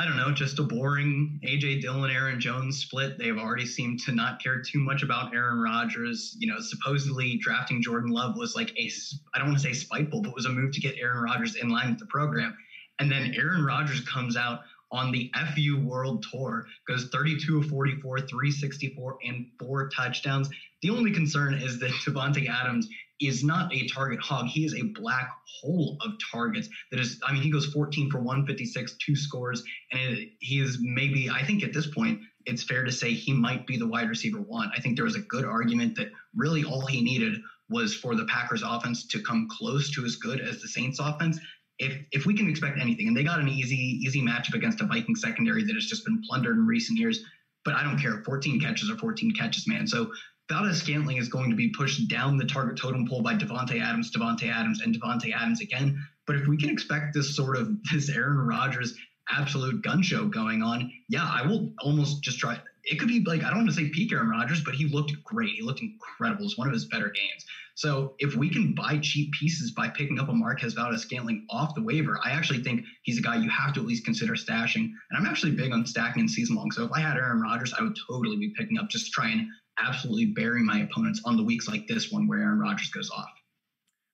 [0.00, 3.18] I don't know, just a boring AJ Dillon, Aaron Jones split.
[3.18, 6.34] They've already seemed to not care too much about Aaron Rodgers.
[6.38, 8.90] You know, supposedly drafting Jordan Love was like a
[9.34, 11.68] I don't want to say spiteful, but was a move to get Aaron Rodgers in
[11.68, 12.56] line with the program.
[12.98, 14.60] And then Aaron Rodgers comes out
[14.90, 20.48] on the FU World Tour, goes 32 of 44, 364, and four touchdowns.
[20.80, 22.88] The only concern is that Davante Adams
[23.20, 24.46] is not a target hog.
[24.46, 25.30] He is a black
[25.60, 26.68] hole of targets.
[26.90, 30.78] That is, I mean, he goes 14 for 156, two scores, and it, he is
[30.80, 31.28] maybe.
[31.28, 34.40] I think at this point, it's fair to say he might be the wide receiver
[34.40, 34.70] one.
[34.76, 38.24] I think there was a good argument that really all he needed was for the
[38.24, 41.38] Packers offense to come close to as good as the Saints offense.
[41.78, 44.86] If if we can expect anything, and they got an easy easy matchup against a
[44.86, 47.22] Viking secondary that has just been plundered in recent years.
[47.62, 48.22] But I don't care.
[48.24, 49.86] 14 catches or 14 catches, man.
[49.86, 50.10] So
[50.50, 54.52] Valdes-Scantling is going to be pushed down the target totem pole by Davante Adams, Davante
[54.52, 56.04] Adams, and Davante Adams again.
[56.26, 58.94] But if we can expect this sort of this Aaron Rodgers
[59.30, 62.60] absolute gun show going on, yeah, I will almost just try.
[62.84, 65.12] It could be like I don't want to say peak Aaron Rodgers, but he looked
[65.22, 65.50] great.
[65.50, 66.44] He looked incredible.
[66.44, 67.44] It's one of his better games.
[67.76, 71.82] So if we can buy cheap pieces by picking up a Marquez Valdes-Scantling off the
[71.82, 74.90] waiver, I actually think he's a guy you have to at least consider stashing.
[75.10, 76.70] And I'm actually big on stacking in season long.
[76.72, 79.30] So if I had Aaron Rodgers, I would totally be picking up just to try
[79.30, 79.46] and
[79.80, 83.30] absolutely bury my opponents on the weeks like this one where Aaron Rodgers goes off.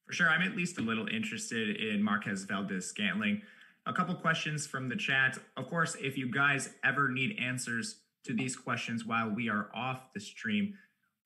[0.07, 0.29] For sure.
[0.29, 3.42] I'm at least a little interested in Marquez Valdes-Scantling.
[3.87, 5.38] A couple questions from the chat.
[5.57, 10.12] Of course, if you guys ever need answers to these questions while we are off
[10.14, 10.74] the stream,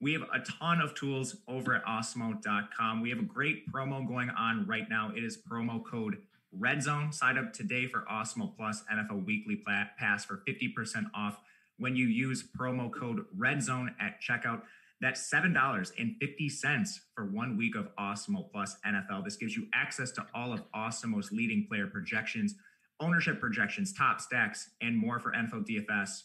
[0.01, 3.03] we have a ton of tools over at awesemo.com.
[3.03, 5.13] We have a great promo going on right now.
[5.15, 6.19] It is promo code
[6.53, 7.13] Red Zone.
[7.13, 9.63] Sign up today for Awesemo Plus NFL Weekly
[9.99, 11.39] Pass for 50% off
[11.81, 14.63] when you use promo code REDZONE at checkout.
[15.01, 19.25] That's $7.50 for one week of Awesemo Plus NFL.
[19.25, 22.55] This gives you access to all of Awesemo's leading player projections,
[23.01, 26.25] ownership projections, top stacks, and more for NFL DFS.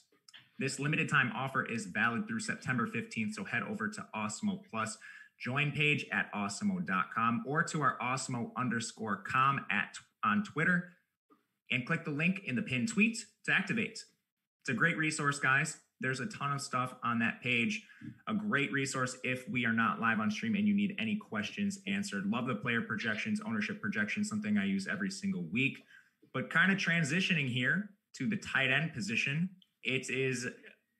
[0.60, 4.98] This limited time offer is valid through September 15th, so head over to Awesemo Plus
[5.39, 10.91] join page at awesemo.com or to our awesemo underscore com at on Twitter
[11.72, 14.04] and click the link in the pinned tweet to activate.
[14.65, 15.78] It's a great resource, guys.
[15.99, 17.84] There's a ton of stuff on that page.
[18.28, 21.82] A great resource if we are not live on stream and you need any questions
[21.86, 22.25] answered.
[22.25, 25.84] Love the player projections, ownership projections, something I use every single week.
[26.34, 29.51] But kind of transitioning here to the tight end position,
[29.84, 30.47] it is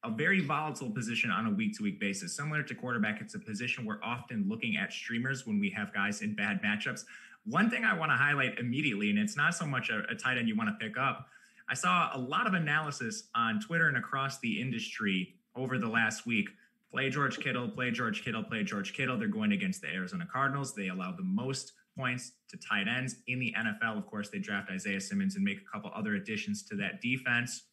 [0.04, 2.38] a very volatile position on a week to week basis.
[2.38, 6.22] Similar to quarterback, it's a position we're often looking at streamers when we have guys
[6.22, 7.04] in bad matchups.
[7.46, 10.38] One thing I want to highlight immediately, and it's not so much a, a tight
[10.38, 11.30] end you want to pick up.
[11.70, 16.26] I saw a lot of analysis on Twitter and across the industry over the last
[16.26, 16.48] week.
[16.92, 19.18] Play George Kittle, play George Kittle, play George Kittle.
[19.18, 20.76] They're going against the Arizona Cardinals.
[20.76, 23.98] They allow the most points to tight ends in the NFL.
[23.98, 27.64] Of course, they draft Isaiah Simmons and make a couple other additions to that defense.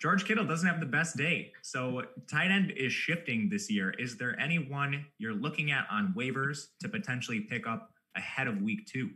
[0.00, 1.52] George Kittle doesn't have the best day.
[1.62, 3.90] So tight end is shifting this year.
[3.98, 8.86] Is there anyone you're looking at on waivers to potentially pick up ahead of week
[8.86, 9.10] two?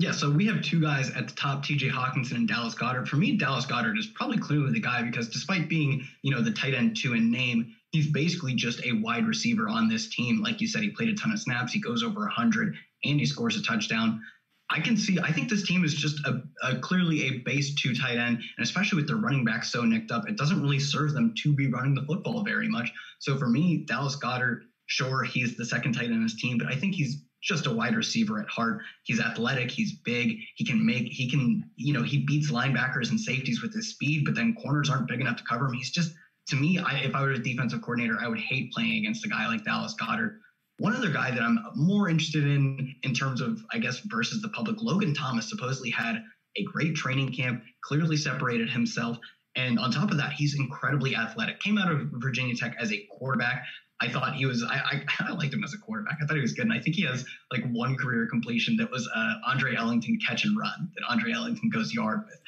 [0.00, 3.06] Yeah, so we have two guys at the top, TJ Hockenson and Dallas Goedert.
[3.06, 6.52] For me, Dallas Goedert is probably clearly the guy because despite being, you know, the
[6.52, 10.40] tight end two in name, he's basically just a wide receiver on this team.
[10.40, 11.74] Like you said, he played a ton of snaps.
[11.74, 14.22] He goes over 100 and he scores a touchdown.
[14.70, 15.18] I can see.
[15.18, 18.64] I think this team is just a, a, clearly a base two tight end, and
[18.64, 21.70] especially with the running back so nicked up, it doesn't really serve them to be
[21.70, 22.90] running the football very much.
[23.18, 26.68] So for me, Dallas Goedert, sure, he's the second tight end in his team, but
[26.68, 28.82] I think he's just a wide receiver at heart.
[29.04, 29.70] He's athletic.
[29.70, 30.38] He's big.
[30.56, 31.06] He can make.
[31.10, 31.70] He can.
[31.76, 35.20] You know, he beats linebackers and safeties with his speed, but then corners aren't big
[35.20, 35.74] enough to cover him.
[35.74, 36.12] He's just
[36.48, 36.78] to me.
[36.78, 39.64] I, if I were a defensive coordinator, I would hate playing against a guy like
[39.64, 40.38] Dallas Goedert.
[40.80, 44.48] one other guy that I'm more interested in, in terms of, I guess, versus the
[44.48, 46.24] public, Logan Thomas supposedly had
[46.56, 49.18] a great training camp, clearly separated himself.
[49.56, 51.60] And on top of that, he's incredibly athletic.
[51.60, 53.64] Came out of Virginia Tech as a quarterback.
[54.00, 56.18] I thought he was, I, I, I liked him as a quarterback.
[56.22, 56.64] I thought he was good.
[56.64, 60.44] And I think he has like one career completion that was uh, Andre Ellington catch
[60.44, 62.38] and run that Andre Ellington goes yard with.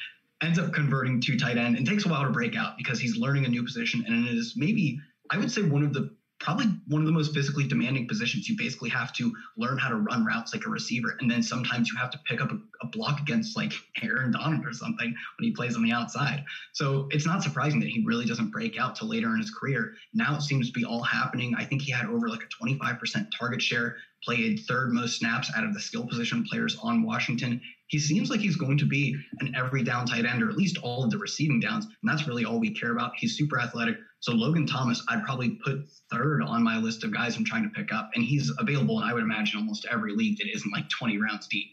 [0.41, 3.17] Ends up converting to tight end and takes a while to break out because he's
[3.17, 4.03] learning a new position.
[4.05, 7.33] And it is maybe, I would say, one of the probably one of the most
[7.33, 8.49] physically demanding positions.
[8.49, 11.89] You basically have to learn how to run routes like a receiver, and then sometimes
[11.89, 13.71] you have to pick up a, a, block against like
[14.03, 16.43] Aaron Donald or something when he plays on the outside.
[16.73, 19.93] So it's not surprising that he really doesn't break out till later in his career.
[20.13, 21.55] Now it seems to be all happening.
[21.57, 23.95] I think he had over like a 25% target share,
[24.25, 27.61] played third most snaps out of the skill position players on Washington.
[27.87, 30.77] He seems like he's going to be an every down tight end, or at least
[30.77, 33.11] all of the receiving downs, and that's really all we care about.
[33.17, 37.35] He's super athletic so Logan Thomas, I'd probably put third on my list of guys
[37.35, 40.37] I'm trying to pick up, and he's available and I would imagine almost every league
[40.37, 41.67] that isn't like 20 rounds deep.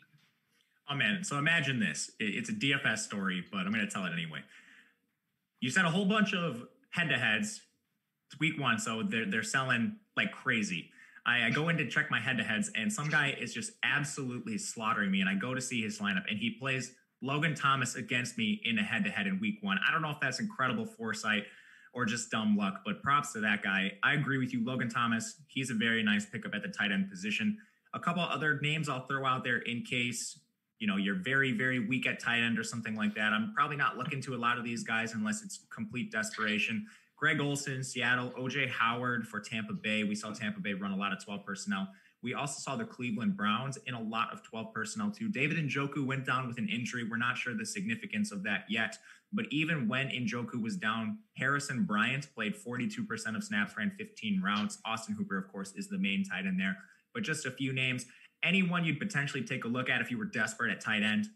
[0.91, 2.11] Oh man, so imagine this.
[2.19, 4.41] It's a DFS story, but I'm going to tell it anyway.
[5.61, 7.61] You said a whole bunch of head-to-heads.
[8.33, 10.91] It's week one, so they're they're selling like crazy.
[11.31, 15.11] I, I go in to check my head-to-heads, and some guy is just absolutely slaughtering
[15.11, 15.21] me.
[15.21, 18.79] And I go to see his lineup, and he plays Logan Thomas against me in
[18.79, 19.79] a head-to-head in week one.
[19.87, 21.45] I don't know if that's incredible foresight
[21.93, 22.83] or just dumb luck.
[22.85, 23.93] But props to that guy.
[24.03, 25.37] I agree with you, Logan Thomas.
[25.47, 27.59] He's a very nice pickup at the tight end position.
[27.95, 30.39] A couple other names I'll throw out there in case
[30.79, 33.33] you know you're very very weak at tight end or something like that.
[33.33, 36.87] I'm probably not looking to a lot of these guys unless it's complete desperation.
[37.21, 40.05] Greg Olsen, Seattle, OJ Howard for Tampa Bay.
[40.05, 41.87] We saw Tampa Bay run a lot of 12 personnel.
[42.23, 45.29] We also saw the Cleveland Browns in a lot of 12 personnel too.
[45.29, 47.05] David Njoku went down with an injury.
[47.05, 48.97] We're not sure the significance of that yet.
[49.35, 54.79] But even when Njoku was down, Harrison Bryant played 42% of snaps, ran 15 routes.
[54.87, 56.79] Austin Hooper, of course, is the main tight end there.
[57.13, 58.07] But just a few names.
[58.43, 61.27] Anyone you'd potentially take a look at if you were desperate at tight end?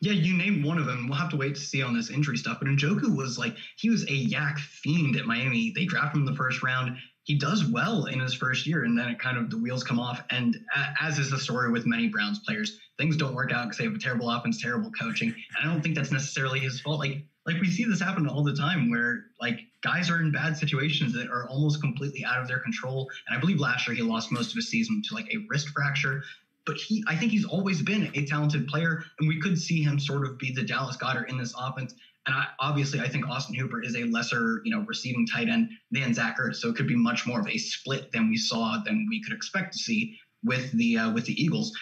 [0.00, 1.08] Yeah, you named one of them.
[1.08, 2.58] We'll have to wait to see on this injury stuff.
[2.60, 5.72] But Njoku was like, he was a yak fiend at Miami.
[5.74, 8.96] They drafted him in the first round he does well in his first year, and
[8.98, 10.22] then it kind of the wheels come off.
[10.30, 10.58] And
[11.00, 13.94] as is the story with many Browns players, things don't work out because they have
[13.94, 15.28] a terrible offense, terrible coaching.
[15.28, 16.98] And I don't think that's necessarily his fault.
[16.98, 20.56] Like like we see this happen all the time, where like guys are in bad
[20.56, 23.08] situations that are almost completely out of their control.
[23.26, 25.70] And I believe last year he lost most of his season to like a wrist
[25.70, 26.22] fracture.
[26.66, 29.98] But he, I think he's always been a talented player, and we could see him
[29.98, 31.94] sort of be the Dallas Goedert in this offense.
[32.26, 35.68] And I, obviously, I think Austin Hooper is a lesser, you know, receiving tight end
[35.90, 39.06] than Zach so it could be much more of a split than we saw than
[39.10, 41.72] we could expect to see with the uh, with the Eagles.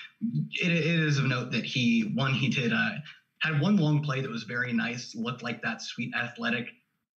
[0.53, 2.91] It, it is of note that he one he did uh,
[3.41, 6.69] had one long play that was very nice, looked like that sweet athletic,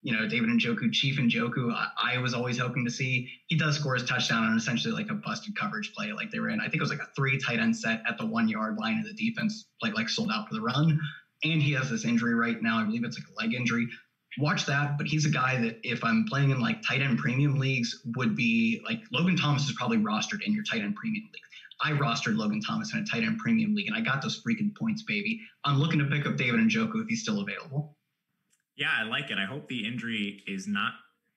[0.05, 1.75] you know, David Njoku, Chief Njoku.
[1.75, 3.29] I, I was always hoping to see.
[3.49, 6.51] He does score his touchdown on essentially like a busted coverage play, like they were
[6.51, 6.61] in.
[6.61, 8.95] I think it was like a three tight end set at the one yard line,
[8.95, 11.01] and the defense like like sold out for the run
[11.45, 12.79] and he has this injury right now.
[12.79, 13.87] I believe it's like a leg injury.
[14.39, 17.57] Watch that, but he's a guy that if I'm playing in like tight end premium
[17.57, 21.43] leagues, would be like Logan Thomas is probably rostered in your tight end premium league.
[21.83, 24.75] I rostered Logan Thomas in a tight end premium league, and I got those freaking
[24.75, 25.41] points, baby.
[25.65, 27.97] I'm looking to pick up David Njoku if he's still available.
[28.77, 29.39] Yeah, I like it.
[29.39, 30.93] I hope the injury is not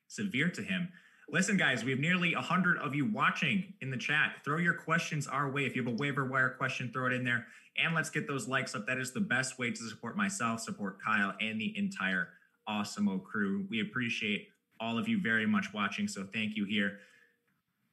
[0.08, 0.90] severe to him.
[1.30, 4.38] Listen, guys, we have nearly 100 of you watching in the chat.
[4.46, 5.66] Throw your questions our way.
[5.66, 7.46] If you have a waiver wire question, throw it in there.
[7.78, 8.88] And let's get those likes up.
[8.88, 12.30] That is the best way to support myself, support Kyle, and the entire
[12.68, 13.68] Awesemo crew.
[13.70, 14.48] We appreciate
[14.80, 17.00] all of you very much watching, so thank you here.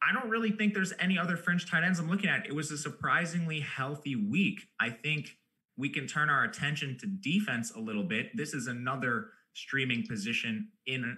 [0.03, 2.47] I don't really think there's any other French tight ends I'm looking at.
[2.47, 4.61] It was a surprisingly healthy week.
[4.78, 5.36] I think
[5.76, 8.36] we can turn our attention to defense a little bit.
[8.36, 11.16] This is another streaming position in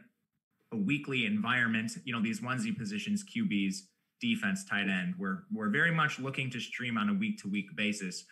[0.72, 1.92] a weekly environment.
[2.04, 3.76] You know, these onesie positions, QBs,
[4.20, 5.14] defense, tight end.
[5.18, 8.24] We're we're very much looking to stream on a week to week basis.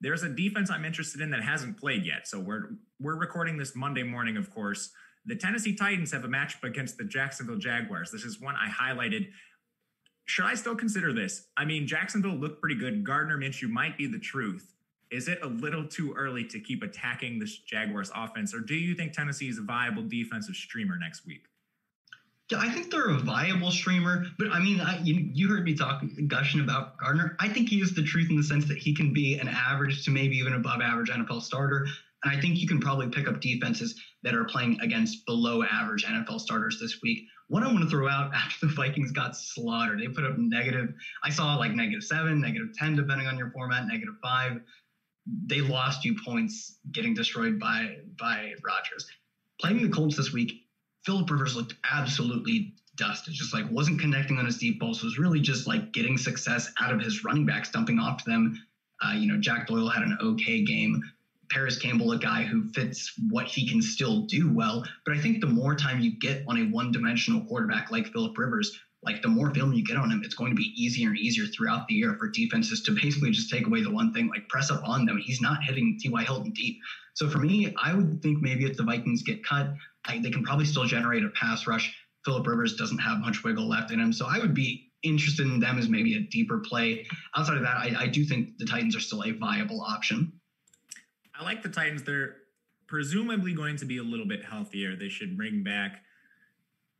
[0.00, 2.26] There's a defense I'm interested in that hasn't played yet.
[2.26, 2.70] So we're
[3.00, 4.90] we're recording this Monday morning, of course.
[5.26, 8.10] The Tennessee Titans have a matchup against the Jacksonville Jaguars.
[8.10, 9.28] This is one I highlighted
[10.28, 11.48] should I still consider this?
[11.56, 13.02] I mean, Jacksonville looked pretty good.
[13.02, 14.74] Gardner Minshew might be the truth.
[15.10, 18.94] Is it a little too early to keep attacking this Jaguars offense, or do you
[18.94, 21.44] think Tennessee is a viable defensive streamer next week?
[22.50, 25.74] Yeah, I think they're a viable streamer, but I mean, I, you, you heard me
[25.74, 27.36] talking gushing about Gardner.
[27.40, 30.02] I think he is the truth in the sense that he can be an average
[30.06, 31.86] to maybe even above average NFL starter.
[32.24, 36.04] And I think you can probably pick up defenses that are playing against below average
[36.04, 37.26] NFL starters this week.
[37.48, 40.94] One I want to throw out after the Vikings got slaughtered, they put up negative,
[41.22, 44.60] I saw like negative seven, negative 10, depending on your format, negative five.
[45.46, 49.06] They lost you points getting destroyed by, by Rodgers.
[49.60, 50.64] Playing the Colts this week,
[51.04, 55.40] Philip Rivers looked absolutely dusted, just like wasn't connecting on his deep balls, was really
[55.40, 58.60] just like getting success out of his running backs, dumping off to them.
[59.02, 61.02] Uh, you know, Jack Doyle had an okay game.
[61.50, 64.84] Parris Campbell a guy who fits what he can still do well.
[65.06, 68.36] But I think the more time you get on a one dimensional quarterback like Philip
[68.36, 71.18] Rivers, like the more film you get on him, it's going to be easier and
[71.18, 74.48] easier throughout the year for defenses to basically just take away the one thing, like
[74.48, 75.18] press up on them.
[75.18, 76.22] He's not hitting T.Y.
[76.24, 76.78] Hilton deep.
[77.14, 79.72] So for me, I would think maybe if the Vikings get cut,
[80.04, 81.94] I, they can probably still generate a pass rush.
[82.24, 84.12] Philip Rivers doesn't have much wiggle left in him.
[84.12, 87.06] So I would be interested in them as maybe a deeper play.
[87.36, 90.32] Outside of that, I, I do think the Titans are still a viable option.
[91.38, 92.02] I like the Titans.
[92.02, 92.36] They're
[92.88, 94.96] presumably going to be a little bit healthier.
[94.96, 96.02] They should bring back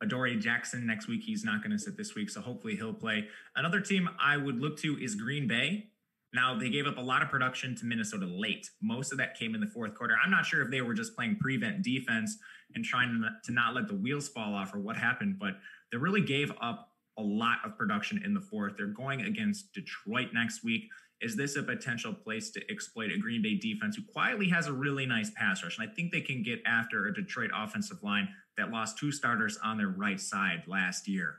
[0.02, 1.22] Adoree Jackson next week.
[1.24, 3.26] He's not going to sit this week, so hopefully he'll play.
[3.56, 5.88] Another team I would look to is Green Bay.
[6.34, 8.68] Now, they gave up a lot of production to Minnesota late.
[8.82, 10.16] Most of that came in the fourth quarter.
[10.22, 12.36] I'm not sure if they were just playing prevent defense
[12.74, 15.54] and trying to not let the wheels fall off or what happened, but
[15.90, 18.74] they really gave up a lot of production in the fourth.
[18.76, 20.88] They're going against Detroit next week.
[21.20, 24.72] Is this a potential place to exploit a Green Bay defense who quietly has a
[24.72, 25.78] really nice pass rush?
[25.78, 28.28] And I think they can get after a Detroit offensive line
[28.58, 31.38] that lost two starters on their right side last year.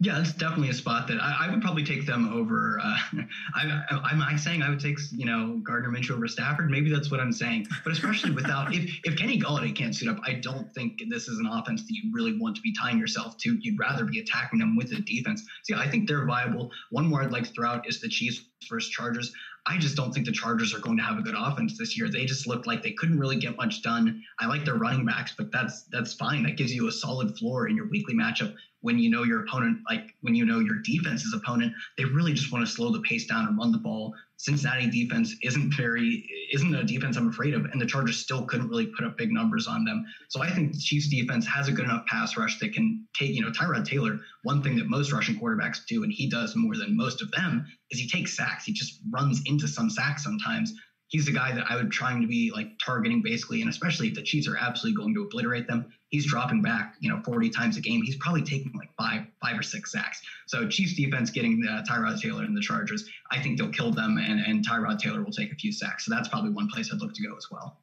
[0.00, 2.78] Yeah, it's definitely a spot that I, I would probably take them over.
[2.82, 2.96] Uh,
[3.54, 6.68] I, am saying I would take you know Gardner Minshew over Stafford?
[6.70, 7.68] Maybe that's what I'm saying.
[7.84, 11.38] But especially without if if Kenny Golladay can't suit up, I don't think this is
[11.38, 13.56] an offense that you really want to be tying yourself to.
[13.60, 15.42] You'd rather be attacking them with the defense.
[15.68, 16.70] Yeah, I think they're viable.
[16.90, 19.32] One more I'd like to throw out is the Chiefs versus Chargers.
[19.66, 22.10] I just don't think the Chargers are going to have a good offense this year.
[22.10, 24.22] They just looked like they couldn't really get much done.
[24.38, 26.42] I like their running backs, but that's that's fine.
[26.42, 28.54] That gives you a solid floor in your weekly matchup
[28.84, 32.52] when you know your opponent, like when you know your defense's opponent, they really just
[32.52, 34.14] want to slow the pace down and run the ball.
[34.36, 38.68] Cincinnati defense isn't very isn't a defense I'm afraid of, and the Chargers still couldn't
[38.68, 40.04] really put up big numbers on them.
[40.28, 43.34] So I think the Chiefs defense has a good enough pass rush that can take,
[43.34, 46.76] you know, Tyrod Taylor, one thing that most rushing quarterbacks do, and he does more
[46.76, 48.64] than most of them, is he takes sacks.
[48.64, 50.74] He just runs into some sacks sometimes
[51.14, 54.14] he's the guy that I would trying to be like targeting basically, and especially if
[54.14, 57.76] the Chiefs are absolutely going to obliterate them, he's dropping back, you know, 40 times
[57.76, 58.00] a game.
[58.00, 60.22] He's probably taking like five, five or six sacks.
[60.46, 64.18] So Chiefs defense getting uh, Tyrod Taylor and the Chargers, I think they'll kill them,
[64.18, 66.04] and and Tyrod Taylor will take a few sacks.
[66.04, 67.80] So that's probably one place I'd look to go as well.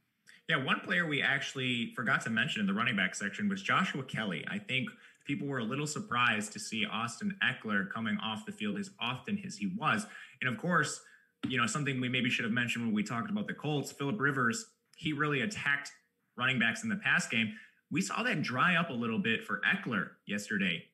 [0.47, 4.03] Yeah, one player we actually forgot to mention in the running back section was Joshua
[4.03, 4.45] Kelley.
[4.49, 4.87] I think
[5.25, 9.41] people were a little surprised to see Austin Ekeler coming off the field as often
[9.45, 10.05] as he was.
[10.41, 11.01] And of course,
[11.47, 14.19] you know, something we maybe should have mentioned when we talked about the Colts, Philip
[14.19, 14.65] Rivers,
[14.95, 15.91] he really attacked
[16.37, 17.53] running backs in the pass game.
[17.91, 20.85] We saw that dry up a little bit for Ekeler yesterday.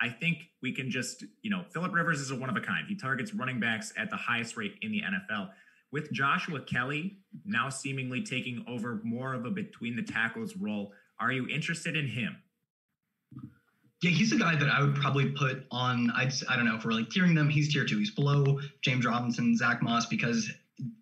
[0.00, 2.86] I think we can just, you know, Philip Rivers is a one of a kind.
[2.86, 5.50] He targets running backs at the highest rate in the NFL.
[5.90, 11.32] With Joshua Kelley now seemingly taking over more of a between the tackles role, are
[11.32, 12.36] you interested in him?
[14.02, 16.10] Yeah, he's a guy that I would probably put on.
[16.10, 17.48] I'd, I don't know if we're like tiering them.
[17.48, 17.98] He's tier two.
[17.98, 20.50] He's below James Robinson, Zach Moss, because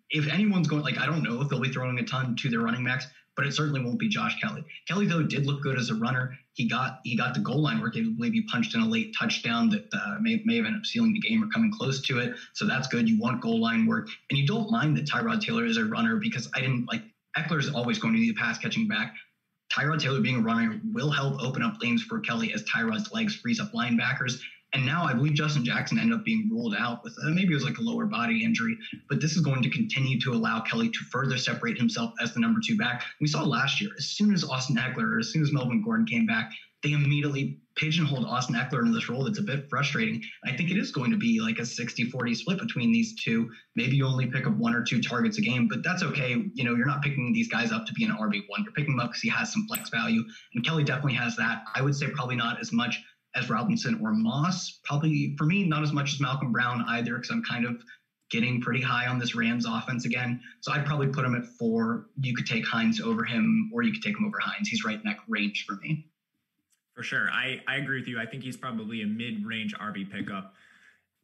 [0.09, 2.61] if anyone's going, like, I don't know if they'll be throwing a ton to their
[2.61, 4.63] running backs, but it certainly won't be Josh Kelley.
[4.87, 6.37] Kelley though did look good as a runner.
[6.53, 7.95] He got he got the goal line work.
[7.95, 11.19] He punched in a late touchdown that uh, may may have ended up sealing the
[11.19, 12.35] game or coming close to it.
[12.53, 13.09] So that's good.
[13.09, 16.17] You want goal line work, and you don't mind that Tyrod Taylor is a runner
[16.17, 17.03] because I didn't like
[17.37, 19.13] Ekeler is always going to be the pass catching back.
[19.73, 23.35] Tyrod Taylor being a runner will help open up lanes for Kelley as Tyrod's legs
[23.35, 24.39] frees up linebackers.
[24.75, 27.55] And now I believe Justin Jackson ended up being ruled out with uh, maybe it
[27.55, 30.89] was like a lower body injury, but this is going to continue to allow Kelley
[30.89, 33.05] to further separate himself as the number two back.
[33.21, 36.05] We saw last year, as soon as Austin Ekeler, or as soon as Melvin Gordon
[36.05, 36.51] came back,
[36.83, 40.21] they immediately pigeonholed Austin Ekeler into this role that's a bit frustrating.
[40.45, 43.49] I think it is going to be like a 60 40 split between these two.
[43.77, 46.35] Maybe you only pick up one or two targets a game, but that's okay.
[46.53, 48.43] You know, you're not picking these guys up to be an RB1.
[48.63, 50.21] You're picking him up because he has some flex value.
[50.53, 51.63] And Kelley definitely has that.
[51.73, 53.01] I would say probably not as much
[53.35, 54.79] as Robinson or Moss.
[54.83, 57.83] Probably for me, not as much as Malcolm Brown either, because I'm kind of
[58.31, 60.41] getting pretty high on this Rams offense again.
[60.61, 62.07] So I'd probably put him at four.
[62.19, 64.67] You could take Hines over him, or you could take him over Hines.
[64.67, 66.07] He's right in that range for me.
[66.95, 67.29] For sure.
[67.29, 68.19] I, I agree with you.
[68.19, 70.55] I think he's probably a mid range RB pickup.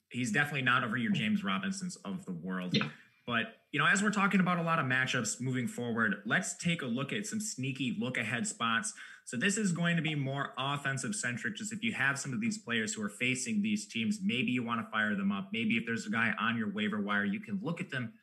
[0.09, 2.75] He's definitely not over your James Robinsons of the world.
[2.75, 2.89] Yeah.
[3.25, 6.81] But, you know, as we're talking about a lot of matchups moving forward, let's take
[6.81, 8.93] a look at some sneaky look ahead spots.
[9.25, 11.55] So, this is going to be more offensive centric.
[11.55, 14.63] Just if you have some of these players who are facing these teams, maybe you
[14.63, 15.49] want to fire them up.
[15.53, 18.13] Maybe if there's a guy on your waiver wire, you can look at them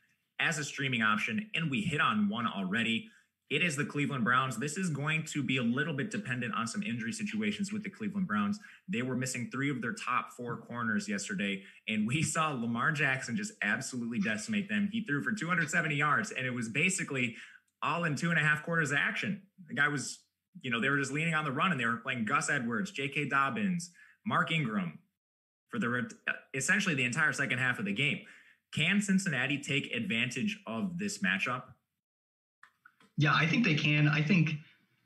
[0.40, 1.48] as a streaming option.
[1.54, 3.08] And we hit on one already.
[3.50, 4.58] It is the Cleveland Browns.
[4.58, 7.88] This is going to be a little bit dependent on some injury situations with the
[7.88, 8.58] Cleveland Browns.
[8.88, 13.36] They were missing three of their top four corners yesterday, and we saw Lamar Jackson
[13.36, 14.90] just absolutely decimate them.
[14.92, 17.36] He threw for 270 yards, and it was basically
[17.82, 19.42] all in two and a half quarters of action.
[19.66, 20.18] The guy was,
[20.60, 22.90] you know, they were just leaning on the run, and they were playing Gus Edwards,
[22.90, 23.28] J.K.
[23.30, 23.90] Dobbins,
[24.26, 24.98] Mark Ingram
[25.70, 26.10] for the
[26.54, 28.20] essentially the entire second half of the game.
[28.74, 31.62] Can Cincinnati take advantage of this matchup?
[33.18, 34.08] Yeah, I think they can.
[34.08, 34.52] I think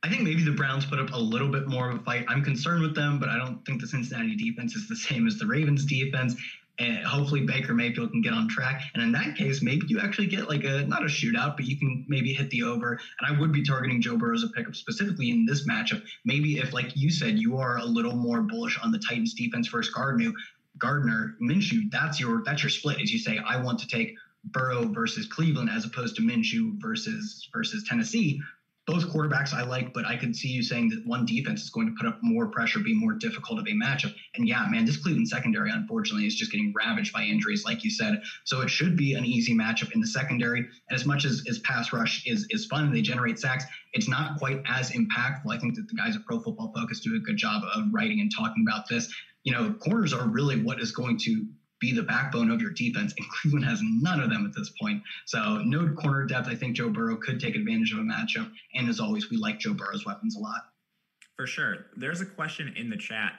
[0.05, 2.27] I think maybe the Browns put up a little bit more of a fight.
[2.29, 5.39] I'm concerned with them, but I don't think the Cincinnati defense is the same as
[5.39, 6.35] the Ravens defense.
[6.79, 8.83] And hopefully Baker Mayfield can get on track.
[8.95, 11.79] And in that case, maybe you actually get like a not a shootout, but you
[11.79, 12.99] can maybe hit the over.
[13.21, 16.03] And I would be targeting Joe Burrow as a pickup specifically in this matchup.
[16.25, 19.69] Maybe if, like you said, you are a little more bullish on the Titans defense
[19.69, 20.33] versus Gardner,
[20.79, 23.01] Gardner Minshew, that's your that's your split.
[23.01, 27.49] As you say, I want to take Burrow versus Cleveland as opposed to Minshew versus
[27.53, 28.41] versus Tennessee.
[28.85, 31.87] Both quarterbacks I like, but I could see you saying that one defense is going
[31.87, 34.13] to put up more pressure, be more difficult of a matchup.
[34.35, 37.91] And yeah, man, this Cleveland secondary, unfortunately, is just getting ravaged by injuries, like you
[37.91, 38.21] said.
[38.43, 40.59] So it should be an easy matchup in the secondary.
[40.59, 43.65] And as much as, as pass rush is is fun, and they generate sacks.
[43.93, 45.53] It's not quite as impactful.
[45.53, 48.21] I think that the guys at Pro Football Focus do a good job of writing
[48.21, 49.15] and talking about this.
[49.45, 51.47] You know, corners are really what is going to
[51.83, 53.13] be the backbone of your defense.
[53.19, 55.03] And Cleveland has none of them at this point.
[55.27, 56.49] So no corner depth.
[56.49, 58.51] I think Joe Burrow could take advantage of a matchup.
[58.75, 60.63] And as always, we like Joe Burrow's weapons a lot.
[61.37, 61.87] For sure.
[61.97, 63.33] There's a question in the chat.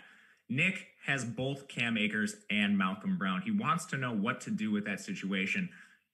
[0.49, 3.41] Nick has both Cam Akers and Malcolm Brown.
[3.41, 5.69] He wants to know what to do with that situation.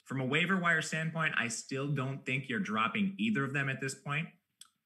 [0.06, 3.82] From a waiver wire standpoint, I still don't think you're dropping either of them at
[3.82, 4.28] this point.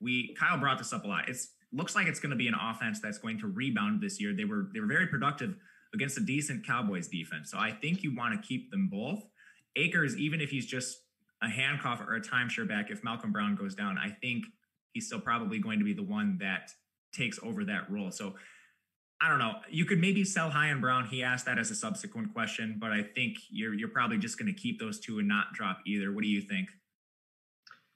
[0.02, 1.30] We Kyle brought this up a lot.
[1.30, 1.38] It
[1.72, 4.34] looks like it's going to be an offense that's going to rebound this year.
[4.36, 5.56] They were they were very productive
[5.94, 7.52] against a decent Cowboys defense.
[7.52, 9.24] So I think you want to keep them both.
[9.76, 11.00] Akers, even if he's just
[11.42, 14.46] a handcuff or a timeshare back, if Malcolm Brown goes down, I think
[14.94, 16.72] he's still probably going to be the one that
[17.14, 18.12] takes over that role.
[18.12, 18.36] So
[19.22, 19.54] I don't know.
[19.70, 21.06] You could maybe sell high on Brown.
[21.06, 24.54] He asked that as a subsequent question, but I think you're you're probably just going
[24.54, 26.12] to keep those two and not drop either.
[26.12, 26.70] What do you think?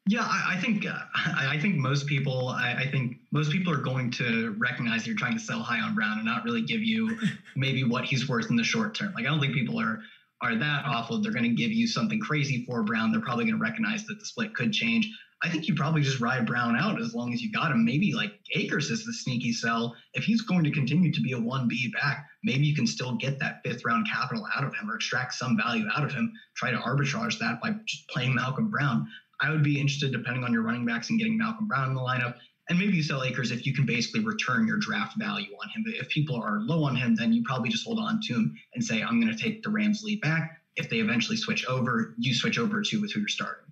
[0.08, 3.74] Yeah, I, I think uh, I, I, think most people I, I, think most people
[3.74, 6.82] are going to recognize you're trying to sell high on Brown and not really give
[6.82, 7.18] you
[7.58, 9.12] maybe what he's worth in the short term.
[9.14, 10.00] Like I don't think people are
[10.42, 11.22] are that awful.
[11.22, 13.12] They're going to give you something crazy for Brown.
[13.12, 15.10] They're probably going to recognize that the split could change.
[15.44, 17.86] I think you probably just ride Brown out as long as you got him.
[17.86, 19.96] Maybe like Akers is the sneaky sell.
[20.14, 23.40] If he's going to continue to be a 1B back, maybe you can still get
[23.40, 26.32] that fifth round capital out of him or extract some value out of him.
[26.56, 29.08] Try to arbitrage that by just playing Malcolm Brown.
[29.42, 32.02] I would be interested, depending on your running backs, in getting Malcolm Brown in the
[32.02, 32.36] lineup.
[32.70, 35.84] And maybe you sell Akers if you can basically return your draft value on him.
[35.86, 38.56] But if people are low on him, then you probably just hold on to him
[38.74, 40.62] and say, I'm going to take the Rams lead back.
[40.76, 43.72] If they eventually switch over, you switch over to with who you're starting.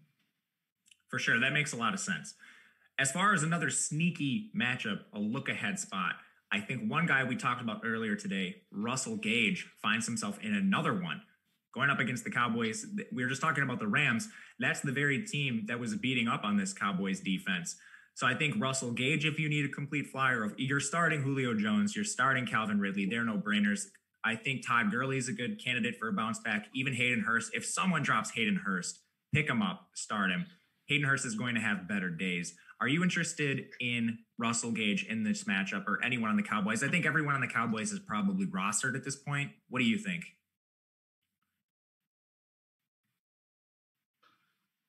[1.10, 1.40] For sure.
[1.40, 2.36] That makes a lot of sense.
[2.98, 6.14] As far as another sneaky matchup, a look ahead spot,
[6.52, 10.94] I think one guy we talked about earlier today, Russell Gage, finds himself in another
[10.94, 11.22] one
[11.76, 12.88] going up against the Cowboys.
[13.14, 14.30] We were just talking about the Rams.
[14.60, 17.76] That's the very team that was beating up on this Cowboys defense.
[18.16, 21.54] So I think Russell Gage, if you need a complete flyer of you're starting Julio
[21.54, 23.88] Jones, you're starting Calvin Ridley, they're no brainers.
[24.24, 26.68] I think Todd Gurley is a good candidate for a bounce back.
[26.74, 27.52] Even Hayden Hurst.
[27.54, 29.02] If someone drops Hayden Hurst,
[29.34, 30.46] pick him up, start him.
[30.88, 32.56] Hayden Hurst is going to have better days.
[32.82, 36.84] Are you interested in Russell Gage in this matchup or anyone on the Cowboys?
[36.84, 39.52] I think everyone on the Cowboys is probably rostered at this point.
[39.70, 40.24] What do you think?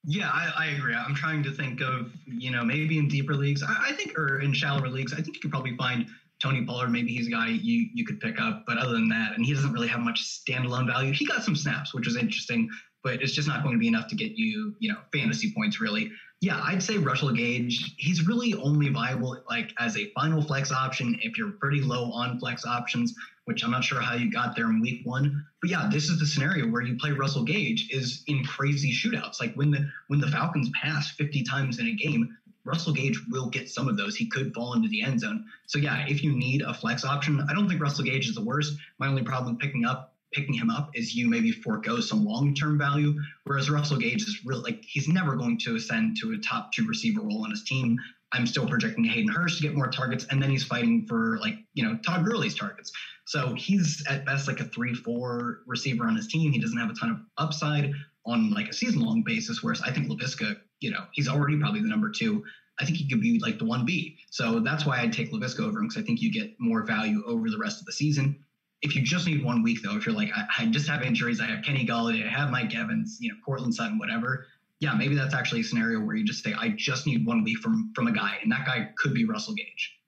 [0.09, 0.95] Yeah, I, I, agree.
[0.95, 4.41] I'm trying to think of, you know, maybe in deeper leagues, I, I, think, or
[4.41, 6.07] in shallower leagues, I think you could probably find
[6.41, 9.33] Tony Pollard, maybe he's a guy you you could pick up, but other than that,
[9.35, 11.13] and he doesn't really have much standalone value.
[11.13, 12.69] He got some snaps, which is interesting,
[13.03, 15.81] but it's just not going to be enough to get you, you know, fantasy points
[15.81, 16.11] really.
[16.41, 17.95] Yeah, I'd say Russell Gage.
[17.97, 22.39] He's really only viable like as a final flex option if you're pretty low on
[22.39, 23.15] flex options,
[23.47, 25.47] which I'm not sure how you got there in week one.
[25.63, 29.41] But yeah, this is the scenario where you play Russell Gage is in crazy shootouts.
[29.41, 33.49] Like when the when the Falcons pass 50 times in a game, Russell Gage will
[33.49, 34.15] get some of those.
[34.15, 35.47] He could fall into the end zone.
[35.67, 38.45] So yeah, if you need a flex option, I don't think Russell Gage is the
[38.45, 38.77] worst.
[38.99, 43.15] My only problem picking up picking him up is you maybe forego some long-term value.
[43.45, 46.87] Whereas Russell Gage is real like he's never going to ascend to a top two
[46.87, 47.99] receiver role on his team.
[48.33, 51.55] I'm still projecting Hayden Hurst to get more targets, and then he's fighting for like
[51.75, 52.93] you know Todd Gurley's targets.
[53.27, 56.53] So he's at best like a three-four receiver on his team.
[56.53, 57.93] He doesn't have a ton of upside
[58.25, 59.63] on like a season-long basis.
[59.63, 62.45] Whereas I think Laviska you know, he's already probably the number two.
[62.79, 64.19] I think he could be like the one B.
[64.31, 67.23] So that's why I'd take Laviska over him because I think you get more value
[67.27, 68.45] over the rest of the season.
[68.87, 71.41] If you just need one week though, if you're like, I, I just have injuries,
[71.41, 74.47] I have Kenny Golladay, I have Mike Evans, you know, Courtland Sutton, whatever.
[74.79, 77.59] Yeah, maybe that's actually a scenario where you just say, I just need one week
[77.59, 79.99] from from a guy, and that guy could be Russell Gage.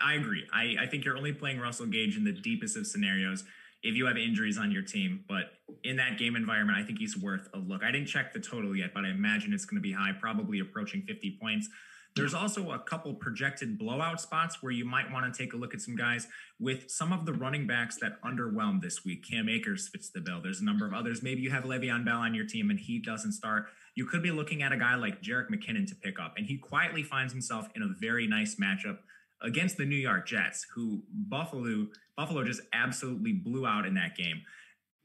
[0.00, 0.46] I agree.
[0.52, 3.44] I, I think you're only playing Russell Gage in the deepest of scenarios
[3.82, 5.24] if you have injuries on your team.
[5.28, 7.82] But in that game environment, I think he's worth a look.
[7.82, 10.60] I didn't check the total yet, but I imagine it's going to be high, probably
[10.60, 11.68] approaching 50 points.
[12.16, 15.72] There's also a couple projected blowout spots where you might want to take a look
[15.72, 16.26] at some guys
[16.58, 19.24] with some of the running backs that underwhelmed this week.
[19.28, 20.40] Cam Akers fits the bill.
[20.42, 21.22] There's a number of others.
[21.22, 23.66] Maybe you have Le'Veon Bell on your team and he doesn't start.
[23.94, 26.56] You could be looking at a guy like Jerick McKinnon to pick up, and he
[26.56, 28.98] quietly finds himself in a very nice matchup
[29.42, 31.86] against the New York Jets, who Buffalo
[32.16, 34.42] Buffalo just absolutely blew out in that game.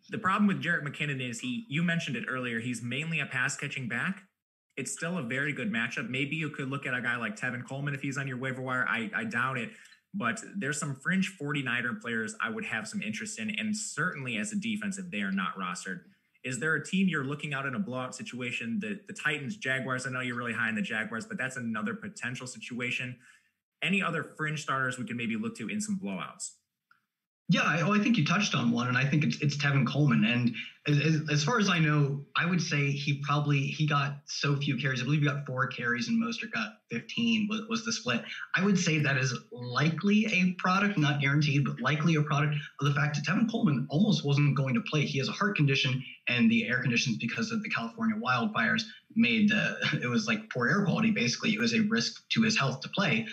[0.09, 3.55] The problem with Jerick McKinnon is he you mentioned it earlier, he's mainly a pass
[3.55, 4.23] catching back.
[4.75, 6.09] It's still a very good matchup.
[6.09, 8.61] Maybe you could look at a guy like Tevin Coleman if he's on your waiver
[8.61, 8.85] wire.
[8.87, 9.69] I, I doubt it.
[10.15, 14.51] But there's some fringe 49er players I would have some interest in, and certainly as
[14.51, 16.01] a defense if they are not rostered.
[16.43, 18.79] Is there a team you're looking out in a blowout situation?
[18.79, 20.05] The the Titans, Jaguars.
[20.05, 23.15] I know you're really high in the Jaguars, but that's another potential situation
[23.83, 26.51] any other fringe starters we can maybe look to in some blowouts?
[27.49, 29.85] Yeah, I, oh, I think you touched on one, and I think it's it's Tevin
[29.85, 30.23] Coleman.
[30.23, 30.55] And
[30.87, 34.77] as, as, far as I know, I would say he probably he got so few
[34.77, 35.01] carries.
[35.01, 37.49] I believe he got four carries, and Mostert got 15.
[37.49, 38.23] Was, was the split?
[38.55, 42.87] I would say that is likely a product, not guaranteed, but likely a product of
[42.87, 45.05] the fact that Tevin Coleman almost wasn't going to play.
[45.05, 48.83] He has a heart condition, and the air conditions because of the California wildfires
[49.15, 51.11] made the it was like poor air quality.
[51.11, 53.27] Basically, it was a risk to his health to play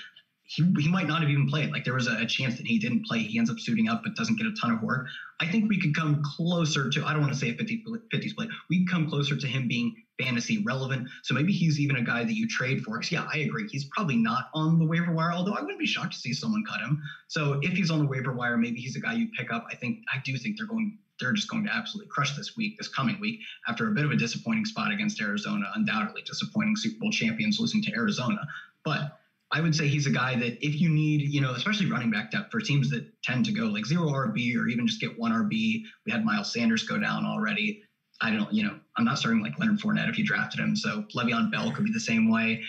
[0.50, 1.70] he, he might not have even played.
[1.70, 3.20] Like there was a, a, chance that he didn't play.
[3.20, 5.06] He ends up suiting up, but doesn't get a ton of work.
[5.38, 8.28] I think we could come closer to, I don't want to say a 50, 50
[8.28, 8.48] split.
[8.68, 11.06] We come closer to him being fantasy relevant.
[11.22, 12.98] So maybe he's even a guy that you trade for.
[12.98, 13.68] Because yeah, I agree.
[13.70, 16.64] He's probably not on the waiver wire, although I wouldn't be shocked to see someone
[16.68, 17.00] cut him.
[17.28, 19.66] So if he's on the waiver wire, maybe he's a guy you pick up.
[19.70, 22.76] I think, I do think they're going, they're just going to absolutely crush this week,
[22.76, 23.38] this coming week,
[23.68, 27.80] after a bit of a disappointing spot against Arizona, undoubtedly disappointing Super Bowl champions losing
[27.84, 28.40] to Arizona.
[28.84, 29.19] But
[29.52, 32.30] I would say he's a guy that if you need, you know, especially running back
[32.30, 35.32] depth for teams that tend to go like zero RB or even just get one
[35.32, 35.82] RB.
[36.06, 37.82] We had Miles Sanders go down already.
[38.20, 40.76] I don't, you know, I'm not starting like Leonard Fournette if you drafted him.
[40.76, 42.62] So Le'Veon Bell could be the same way.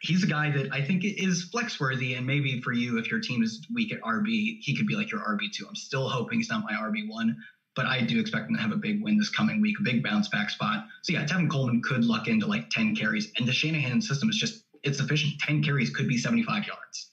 [0.00, 3.20] He's a guy that I think is flex worthy, and maybe for you, if your
[3.20, 5.66] team is weak at RB, he could be like your RB two.
[5.68, 7.36] I'm still hoping he's not my RB one,
[7.74, 10.04] but I do expect him to have a big win this coming week, a big
[10.04, 10.86] bounce back spot.
[11.02, 14.36] So yeah, Tevin Coleman could luck into like 10 carries, and the Shanahan system is
[14.36, 15.40] just it's efficient.
[15.40, 17.10] 10 carries could be 75 yards.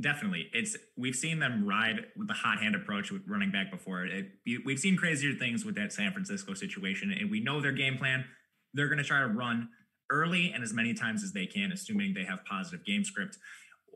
[0.00, 0.48] Definitely.
[0.52, 4.06] It's we've seen them ride with the hot hand approach with running back before.
[4.06, 4.32] It,
[4.64, 8.24] we've seen crazier things with that San Francisco situation, and we know their game plan.
[8.74, 9.68] They're going to try to run
[10.10, 13.38] early and as many times as they can, assuming they have positive game script.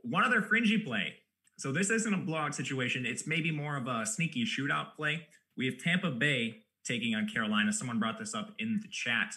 [0.02, 1.14] One other fringy play.
[1.58, 3.06] So this isn't a blowout situation.
[3.06, 5.26] It's maybe more of a sneaky shootout play.
[5.56, 7.72] We have Tampa Bay taking on Carolina.
[7.72, 9.34] Someone brought this up in the chat.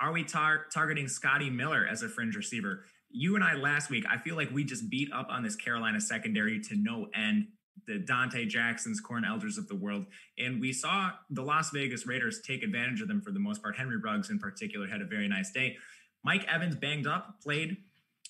[0.00, 2.84] Are we tar- targeting Scotty Miller as a fringe receiver?
[3.10, 6.00] You and I last week, I feel like we just beat up on this Carolina
[6.00, 7.48] secondary to no end.
[7.86, 10.06] The Donte Jacksons, Corn Elders of the world.
[10.38, 13.76] And we saw the Las Vegas Raiders take advantage of them for the most part.
[13.76, 15.76] Henry Ruggs, in particular, had a very nice day.
[16.22, 17.76] Mike Evans banged up, played.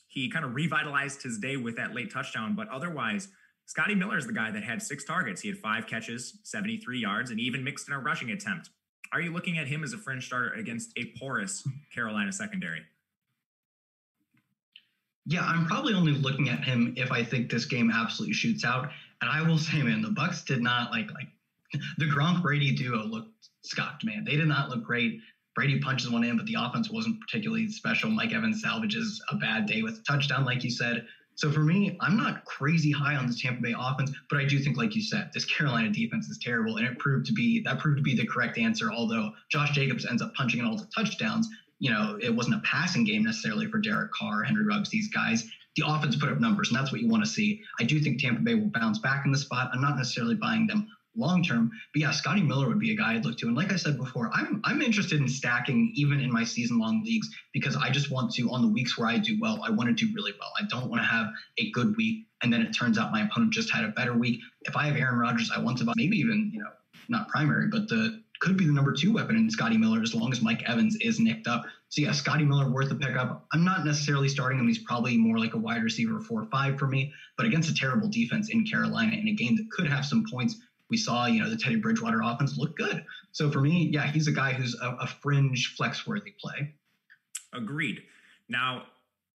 [0.09, 2.55] He kind of revitalized his day with that late touchdown.
[2.55, 3.29] But otherwise,
[3.67, 5.41] Scotty Miller is the guy that had six targets.
[5.41, 8.71] He had five catches, 73 yards, and even mixed in a rushing attempt.
[9.13, 12.83] Are you looking at him as a fringe starter against a porous Carolina secondary?
[15.27, 18.91] Yeah, I'm probably only looking at him if I think this game absolutely shoots out.
[19.21, 21.29] And I will say, man, the Bucs did not like like
[21.99, 24.25] the Gronk Brady duo looked scuffed, man.
[24.25, 25.21] They did not look great.
[25.55, 28.11] Brady punches one in, but the offense wasn't particularly special.
[28.11, 31.07] Mike Evans salvages a bad day with a touchdown, like you said.
[31.41, 34.59] So for me, I'm not crazy high on the Tampa Bay offense, but I do
[34.59, 37.79] think, like you said, this Carolina defense is terrible, and it proved to be that
[37.79, 38.93] proved to be the correct answer.
[38.93, 42.59] Although Josh Jacobs ends up punching in all the touchdowns, you know, it wasn't a
[42.59, 45.49] passing game necessarily for Derek Carr, Henry Ruggs, these guys.
[45.77, 47.63] The offense put up numbers, and that's what you want to see.
[47.81, 49.71] I do think Tampa Bay will bounce back in the spot.
[49.73, 51.71] I'm not necessarily buying them long term.
[51.93, 53.47] But yeah, Scotty Miller would be a guy I'd look to.
[53.47, 57.03] And like I said before, I'm I'm interested in stacking even in my season long
[57.05, 59.89] leagues because I just want to on the weeks where I do well, I want
[59.89, 60.51] to do really well.
[60.59, 61.27] I don't want to have
[61.59, 64.41] a good week and then it turns out my opponent just had a better week.
[64.63, 66.71] If I have Aaron Rodgers, I want to buy maybe even, you know,
[67.09, 70.33] not primary, but the could be the number two weapon in Scotty Miller as long
[70.33, 71.65] as Mike Evans is nicked up.
[71.91, 73.47] So yeah, Scotty Miller worth a pickup.
[73.53, 74.67] I'm not necessarily starting him.
[74.67, 77.75] He's probably more like a wide receiver four or five for me, but against a
[77.75, 80.57] terrible defense in Carolina in a game that could have some points,
[80.91, 83.05] we saw, you know, the Teddy Bridgewater offense look good.
[83.33, 86.75] So for me, yeah, he's a guy who's a, a fringe flex worthy play.
[87.55, 88.03] Agreed.
[88.49, 88.87] Now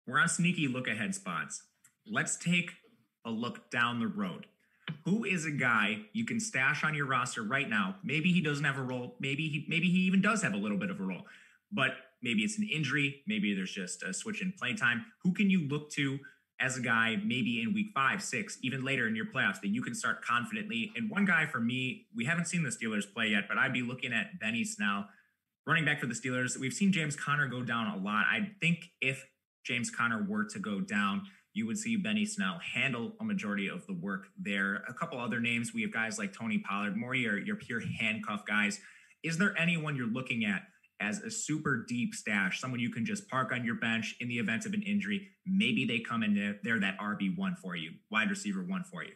[0.05, 1.63] we're on sneaky look ahead spots.
[2.05, 2.71] Let's take
[3.25, 4.45] a look down the road.
[5.05, 7.95] Who is a guy you can stash on your roster right now?
[8.03, 9.15] Maybe he doesn't have a role.
[9.19, 11.23] Maybe he maybe he even does have a little bit of a role,
[11.71, 11.91] but
[12.21, 13.23] maybe it's an injury.
[13.25, 15.05] Maybe there's just a switch in play time.
[15.23, 16.19] Who can you look to
[16.59, 19.81] as a guy maybe in week five, six, even later in your playoffs that you
[19.81, 20.91] can start confidently.
[20.95, 23.81] And one guy for me, we haven't seen the Steelers play yet, but I'd be
[23.81, 25.07] looking at Benny Snell,
[25.67, 26.57] running back for the Steelers.
[26.57, 28.25] We've seen James Conner go down a lot.
[28.31, 29.25] I think if
[29.65, 33.85] James Conner were to go down, you would see Benny Snell handle a majority of
[33.87, 34.83] the work there.
[34.87, 38.45] A couple other names, we have guys like Tony Pollard, more your, your pure handcuff
[38.45, 38.79] guys.
[39.23, 40.63] Is there anyone you're looking at
[41.01, 44.35] as a super deep stash, someone you can just park on your bench in the
[44.35, 45.27] event of an injury.
[45.45, 49.03] Maybe they come in there, they're that RB one for you, wide receiver one for
[49.03, 49.13] you.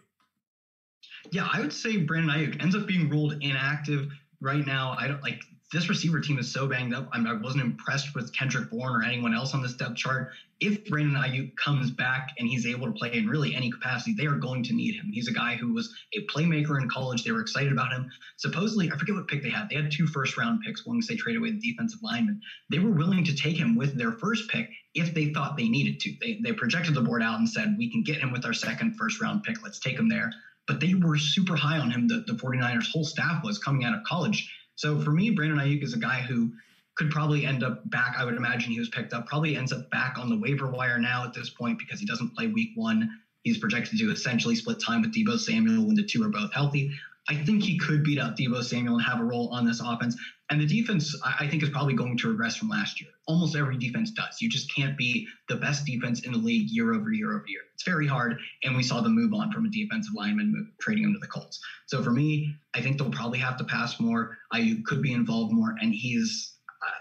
[1.32, 4.10] Yeah, I would say Brandon Aiyuk ends up being ruled inactive
[4.42, 4.96] right now.
[4.98, 5.42] I don't like
[5.72, 7.10] this receiver team is so banged up.
[7.12, 10.32] I, mean, I wasn't impressed with Kendrick Bourne or anyone else on this depth chart.
[10.60, 14.26] If Brandon Aiyuk comes back and he's able to play in really any capacity, they
[14.26, 15.12] are going to need him.
[15.14, 17.24] He's a guy who was a playmaker in college.
[17.24, 18.10] They were excited about him.
[18.38, 19.70] Supposedly, I forget what pick they had.
[19.70, 22.42] They had two first round picks once they traded away the defensive lineman.
[22.72, 26.00] They were willing to take him with their first pick if they thought they needed
[26.02, 26.14] to.
[26.20, 28.96] They, they projected the board out and said, we can get him with our second
[28.98, 29.64] first round pick.
[29.64, 30.32] Let's take him there.
[30.68, 32.08] But they were super high on him.
[32.08, 35.84] The, the 49ers whole staff was coming out of college so for me, Brandon Aiyuk
[35.84, 36.54] is a guy who
[36.96, 38.16] could probably end up back.
[38.18, 40.98] I would imagine he was picked up, probably ends up back on the waiver wire
[40.98, 43.10] now at this point because he doesn't play week one.
[43.44, 46.92] He's projected to essentially split time with Deebo Samuel when the two are both healthy.
[47.30, 50.18] I think he could beat out Deebo Samuel and have a role on this offense.
[50.50, 53.12] And the defense, I think, is probably going to regress from last year.
[53.28, 54.42] Almost every defense does.
[54.42, 57.62] You just can't be the best defense in the league year over year over year.
[57.76, 58.40] It's very hard.
[58.64, 61.28] And we saw the move on from a defensive lineman move, trading him to the
[61.28, 61.60] Colts.
[61.86, 64.40] So for me, I think they'll probably have to pass more.
[64.52, 65.76] I could be involved more.
[65.80, 66.56] And he's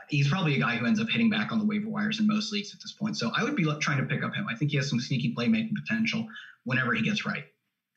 [0.08, 2.52] he's probably a guy who ends up hitting back on the waiver wires in most
[2.52, 3.16] leagues at this point.
[3.16, 4.46] So I would be trying to pick up him.
[4.50, 6.26] I think he has some sneaky playmaking potential
[6.64, 7.44] whenever he gets right.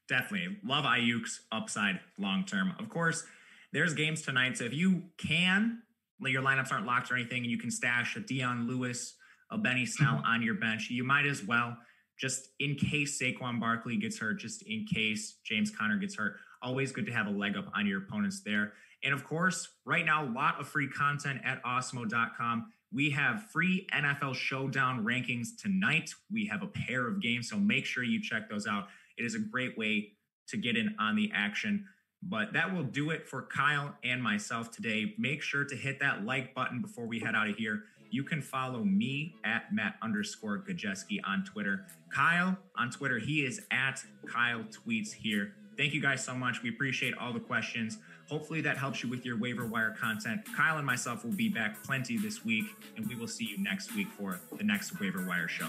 [0.08, 0.58] Definitely.
[0.64, 2.74] Love Aiyuk's upside long term.
[2.80, 3.24] Of course,
[3.72, 4.58] there's games tonight.
[4.58, 5.82] So if you can,
[6.20, 9.16] your lineups aren't locked or anything, and you can stash a Dion Lewis,
[9.50, 10.26] a Benny Snell mm-hmm.
[10.26, 11.78] on your bench, you might as well,
[12.20, 16.36] just in case Saquon Barkley gets hurt, just in case James Conner gets hurt.
[16.62, 18.74] Always good to have a leg up on your opponents there.
[19.04, 22.72] And of course, right now, a lot of free content at awesemo.com.
[22.94, 26.14] We have free NFL showdown rankings tonight.
[26.32, 28.88] We have a pair of games, so make sure you check those out.
[29.18, 30.12] It is a great way
[30.50, 31.86] to get in on the action.
[32.24, 35.16] But that will do it for Kyle and myself today.
[35.18, 37.84] Make sure to hit that like button before we head out of here.
[38.12, 41.86] You can follow me at Matt underscore Gajewski on Twitter.
[42.14, 45.54] Kyle on Twitter, he is at Kyle Tweets here.
[45.78, 46.62] Thank you guys so much.
[46.62, 47.98] We appreciate all the questions.
[48.32, 50.40] Hopefully that helps you with your waiver wire content.
[50.56, 52.64] Kyle and myself will be back plenty this week,
[52.96, 55.68] and we will see you next week for the next waiver wire show.